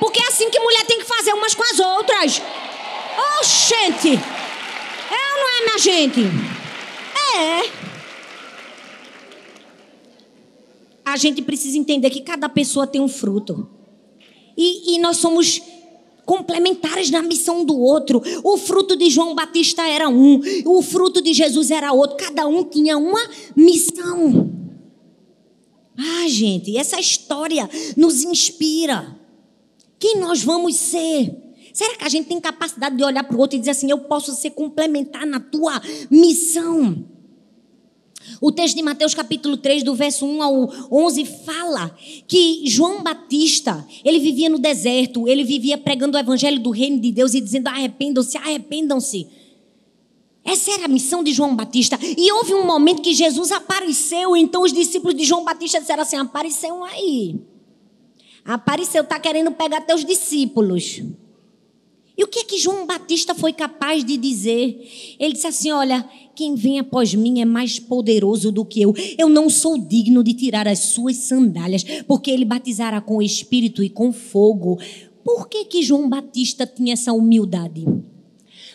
[0.00, 2.42] Porque é assim que mulher tem que fazer umas com as outras.
[3.16, 4.08] Oh, gente.
[4.08, 6.20] Ou não é, minha gente?
[7.36, 7.83] É.
[11.04, 13.68] a gente precisa entender que cada pessoa tem um fruto.
[14.56, 15.60] E, e nós somos
[16.24, 18.22] complementares na missão do outro.
[18.42, 22.16] O fruto de João Batista era um, o fruto de Jesus era outro.
[22.16, 23.20] Cada um tinha uma
[23.54, 24.50] missão.
[25.96, 29.16] Ah, gente, essa história nos inspira.
[29.98, 31.34] Quem nós vamos ser?
[31.72, 33.98] Será que a gente tem capacidade de olhar para o outro e dizer assim: eu
[33.98, 35.80] posso ser complementar na tua
[36.10, 37.04] missão?
[38.40, 41.96] O texto de Mateus capítulo 3, do verso 1 ao 11, fala
[42.26, 47.12] que João Batista, ele vivia no deserto, ele vivia pregando o evangelho do reino de
[47.12, 49.26] Deus e dizendo: arrependam-se, arrependam-se.
[50.44, 51.98] Essa era a missão de João Batista.
[52.02, 56.16] E houve um momento que Jesus apareceu, então os discípulos de João Batista disseram assim:
[56.16, 57.40] apareceu aí.
[58.44, 61.02] Apareceu, está querendo pegar teus discípulos.
[62.16, 65.16] E o que é que João Batista foi capaz de dizer?
[65.18, 68.94] Ele disse assim: Olha, quem vem após mim é mais poderoso do que eu.
[69.18, 73.82] Eu não sou digno de tirar as suas sandálias, porque ele batizará com o Espírito
[73.82, 74.78] e com fogo.
[75.24, 77.84] Por que, que João Batista tinha essa humildade?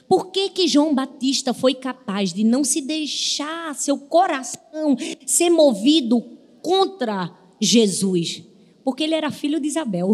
[0.07, 6.25] Por que, que João Batista foi capaz de não se deixar seu coração ser movido
[6.63, 7.31] contra
[7.61, 8.43] Jesus?
[8.83, 10.13] Porque ele era filho de Isabel.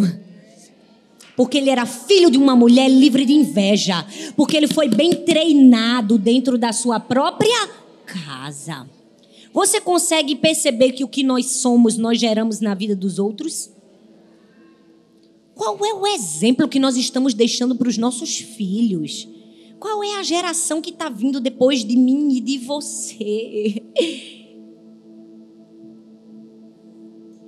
[1.35, 4.05] Porque ele era filho de uma mulher livre de inveja.
[4.35, 7.67] Porque ele foi bem treinado dentro da sua própria
[8.05, 8.87] casa.
[9.53, 13.69] Você consegue perceber que o que nós somos, nós geramos na vida dos outros?
[15.53, 19.27] Qual é o exemplo que nós estamos deixando para os nossos filhos?
[19.79, 23.81] Qual é a geração que está vindo depois de mim e de você?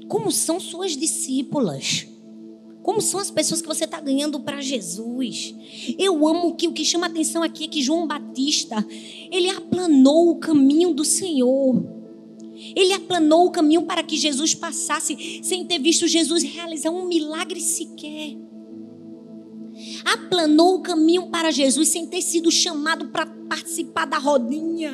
[0.07, 2.07] Como são suas discípulas?
[2.87, 5.53] Como são as pessoas que você está ganhando para Jesus?
[5.99, 8.77] Eu amo que o que chama atenção aqui é que João Batista,
[9.29, 11.85] ele aplanou o caminho do Senhor.
[12.73, 17.59] Ele aplanou o caminho para que Jesus passasse sem ter visto Jesus realizar um milagre
[17.59, 18.37] sequer.
[20.05, 24.93] Aplanou o caminho para Jesus sem ter sido chamado para participar da rodinha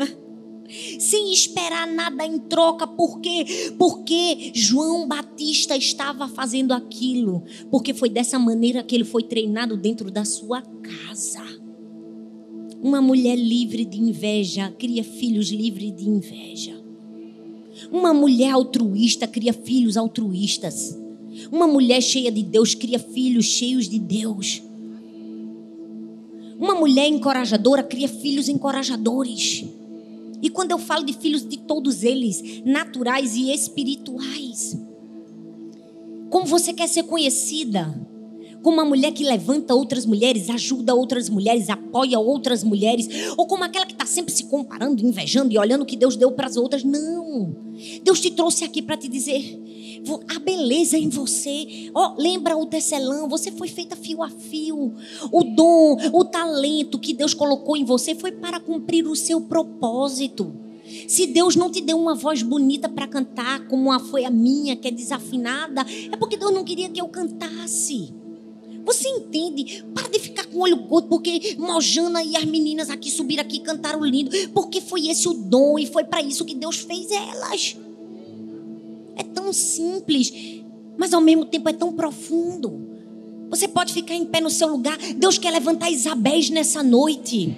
[1.00, 2.88] sem esperar nada em troca.
[2.88, 3.74] Por quê?
[3.78, 7.44] Porque João Batista estava fazendo aquilo.
[7.70, 11.44] Porque foi dessa maneira que ele foi treinado dentro da sua casa.
[12.82, 16.84] Uma mulher livre de inveja cria filhos livres de inveja.
[17.92, 20.98] Uma mulher altruísta cria filhos altruístas.
[21.52, 24.62] Uma mulher cheia de Deus cria filhos cheios de Deus.
[26.60, 29.66] Uma mulher encorajadora cria filhos encorajadores.
[30.44, 34.78] E quando eu falo de filhos de todos eles, naturais e espirituais.
[36.30, 37.96] Como você quer ser conhecida?
[38.64, 43.08] Como uma mulher que levanta outras mulheres, ajuda outras mulheres, apoia outras mulheres,
[43.38, 46.32] ou como aquela que está sempre se comparando, invejando e olhando o que Deus deu
[46.32, 46.84] para as outras.
[46.84, 47.56] Não.
[48.04, 49.60] Deus te trouxe aqui para te dizer:
[50.34, 51.92] a beleza em você.
[51.94, 54.94] Oh, lembra o tecelão, você foi feita fio a fio.
[55.32, 60.54] O dom, o talento que Deus colocou em você foi para cumprir o seu propósito.
[61.08, 64.88] Se Deus não te deu uma voz bonita para cantar, como foi a minha, que
[64.88, 68.14] é desafinada, é porque Deus não queria que eu cantasse.
[68.86, 69.84] Você entende?
[69.94, 73.58] Para de ficar com o olho gordo, porque Mojana e as meninas aqui subiram aqui
[73.58, 74.32] e cantaram lindo.
[74.50, 77.78] Porque foi esse o dom e foi para isso que Deus fez elas.
[79.16, 80.34] É tão simples,
[80.98, 82.82] mas ao mesmo tempo é tão profundo.
[83.50, 84.98] Você pode ficar em pé no seu lugar.
[85.16, 87.56] Deus quer levantar Isabéis nessa noite.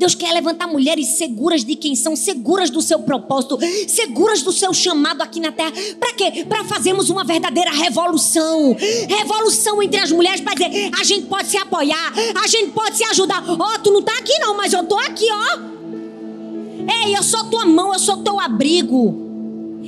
[0.00, 4.72] Deus quer levantar mulheres seguras de quem são, seguras do seu propósito, seguras do seu
[4.72, 5.72] chamado aqui na terra.
[6.00, 6.42] Para quê?
[6.48, 8.74] Para fazermos uma verdadeira revolução.
[9.06, 13.04] Revolução entre as mulheres para dizer: a gente pode se apoiar, a gente pode se
[13.04, 13.44] ajudar.
[13.46, 15.58] Ó, oh, tu não tá aqui não, mas eu tô aqui, ó.
[17.04, 19.29] Ei, eu sou tua mão, eu sou teu abrigo.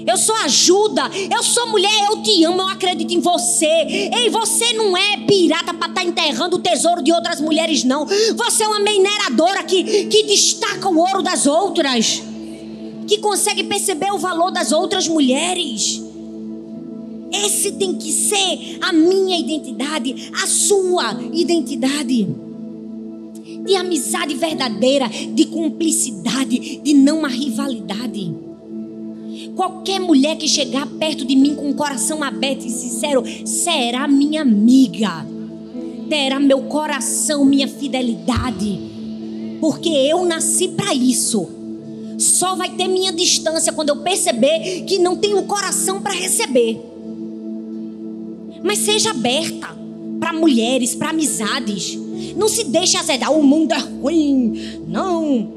[0.06, 3.66] Eu sou ajuda, eu sou mulher, eu te amo, eu acredito em você.
[3.66, 8.06] Ei, você não é pirata para estar tá enterrando o tesouro de outras mulheres, não.
[8.06, 12.22] Você é uma mineradora que, que destaca o ouro das outras,
[13.06, 16.02] que consegue perceber o valor das outras mulheres.
[17.32, 22.28] Esse tem que ser a minha identidade, a sua identidade.
[23.64, 28.51] De amizade verdadeira, de cumplicidade, de não a rivalidade.
[29.56, 34.40] Qualquer mulher que chegar perto de mim com o coração aberto e sincero será minha
[34.40, 35.26] amiga.
[36.08, 38.80] Terá meu coração, minha fidelidade.
[39.60, 41.48] Porque eu nasci para isso.
[42.18, 46.80] Só vai ter minha distância quando eu perceber que não tenho coração para receber.
[48.62, 49.76] Mas seja aberta
[50.18, 51.98] para mulheres, para amizades.
[52.36, 53.32] Não se deixe azedar.
[53.32, 54.80] O mundo é ruim.
[54.86, 55.52] Não.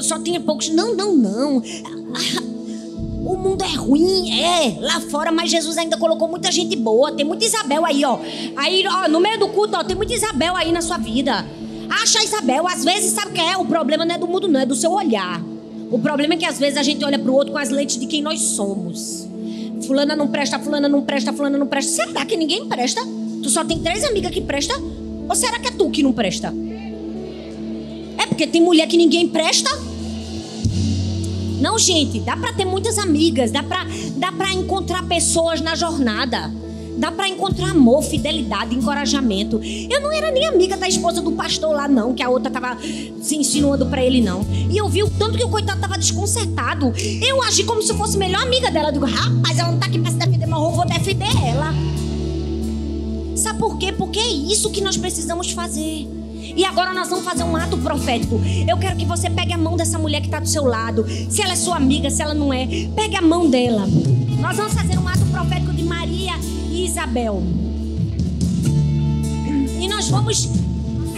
[0.00, 0.68] Só tinha poucos.
[0.68, 1.62] Não, não, não
[3.24, 7.12] o mundo é ruim, é, lá fora, mas Jesus ainda colocou muita gente boa.
[7.12, 8.18] Tem muita Isabel aí, ó.
[8.56, 11.46] Aí, ó, no meio do culto, ó, tem muita Isabel aí na sua vida.
[11.88, 13.56] Acha Isabel, às vezes, sabe o que é?
[13.56, 15.40] O problema não é do mundo, não, é do seu olhar.
[15.90, 17.98] O problema é que às vezes a gente olha para o outro com as lentes
[17.98, 19.28] de quem nós somos.
[19.86, 22.06] Fulana não presta, fulana não presta, fulana não presta.
[22.06, 23.02] Será que ninguém presta?
[23.42, 24.74] Tu só tem três amigas que presta?
[25.28, 26.52] Ou será que é tu que não presta?
[28.18, 29.70] É porque tem mulher que ninguém presta?
[31.62, 33.86] Não, gente, dá para ter muitas amigas, dá para
[34.16, 36.50] dá para encontrar pessoas na jornada.
[36.98, 39.60] Dá para encontrar amor, fidelidade, encorajamento.
[39.62, 42.76] Eu não era nem amiga da esposa do pastor lá, não, que a outra tava
[43.22, 44.44] se insinuando para ele, não.
[44.68, 46.92] E eu vi o tanto que o coitado tava desconcertado.
[47.24, 48.88] Eu agi como se fosse melhor amiga dela.
[48.88, 51.72] Eu digo, rapaz, ela não tá aqui pra se defender, mas eu vou defender ela.
[53.36, 53.92] Sabe por quê?
[53.92, 56.08] Porque é isso que nós precisamos fazer.
[56.42, 58.40] E agora nós vamos fazer um ato profético.
[58.68, 61.06] Eu quero que você pegue a mão dessa mulher que está do seu lado.
[61.30, 63.86] Se ela é sua amiga, se ela não é, pegue a mão dela.
[64.38, 66.32] Nós vamos fazer um ato profético de Maria
[66.70, 67.42] e Isabel.
[69.80, 70.48] E nós vamos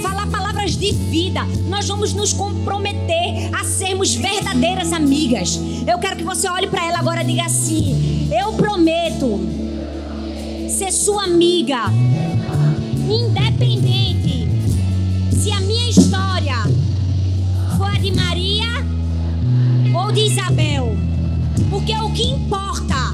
[0.03, 1.41] falar palavras de vida.
[1.69, 5.59] Nós vamos nos comprometer a sermos verdadeiras amigas.
[5.87, 9.41] Eu quero que você olhe para ela agora e diga assim: Eu prometo
[10.69, 11.87] ser sua amiga,
[13.09, 14.04] independente
[15.45, 16.57] se a minha história
[17.77, 18.65] for a de Maria
[19.95, 20.97] ou de Isabel.
[21.69, 23.13] Porque o que importa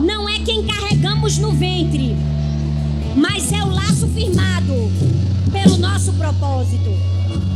[0.00, 2.16] não é quem carregamos no ventre,
[3.14, 4.72] mas é o laço firmado
[5.52, 6.88] pelo nosso propósito.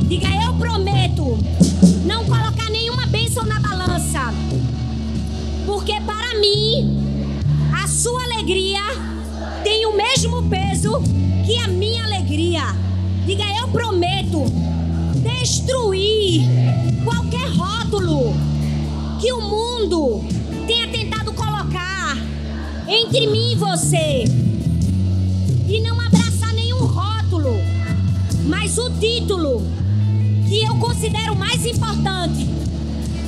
[0.06, 1.38] Diga, eu prometo
[2.04, 4.34] não colocar nenhuma bênção na balança,
[5.64, 7.24] porque para mim
[7.82, 8.82] a sua alegria
[9.64, 11.02] tem o mesmo peso
[11.46, 12.91] que a minha alegria.
[13.24, 14.44] Diga, eu prometo
[15.22, 16.42] destruir
[17.04, 18.34] qualquer rótulo
[19.20, 20.24] que o mundo
[20.66, 22.16] tenha tentado colocar
[22.88, 24.24] entre mim e você.
[25.68, 27.54] E não abraçar nenhum rótulo,
[28.44, 29.62] mas o título
[30.48, 32.48] que eu considero mais importante: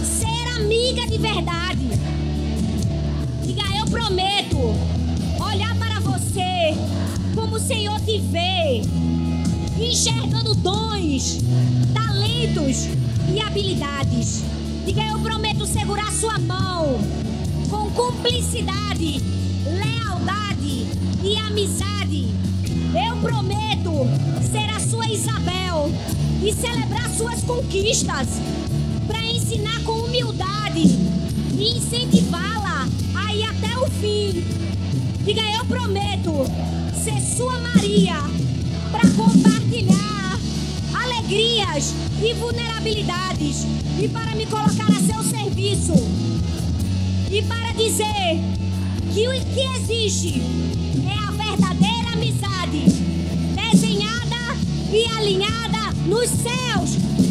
[0.03, 1.89] ser amiga de verdade.
[3.45, 4.59] Diga, eu prometo
[5.41, 6.77] olhar para você
[7.35, 8.83] como o Senhor te vê,
[9.79, 11.41] enxergando dons,
[11.93, 12.89] talentos
[13.33, 14.43] e habilidades.
[14.85, 16.99] Diga, eu prometo segurar sua mão
[17.69, 19.21] com cumplicidade,
[19.65, 20.87] lealdade
[21.23, 22.29] e amizade.
[22.95, 24.07] Eu prometo
[24.51, 25.91] ser a sua Isabel
[26.43, 28.29] e celebrar suas conquistas
[29.07, 30.83] para ensinar com humildade
[31.59, 34.45] e incentivá-la a ir até o fim.
[35.25, 36.33] Diga, eu prometo
[37.03, 38.44] ser sua Maria
[38.95, 40.39] para compartilhar
[40.95, 41.93] alegrias
[42.23, 43.67] e vulnerabilidades
[44.01, 45.95] e para me colocar a seu serviço.
[47.29, 48.39] E para dizer
[49.13, 50.41] que o que existe
[51.05, 52.85] é a verdadeira amizade
[53.57, 54.57] desenhada
[54.93, 57.24] e alinhada nos céus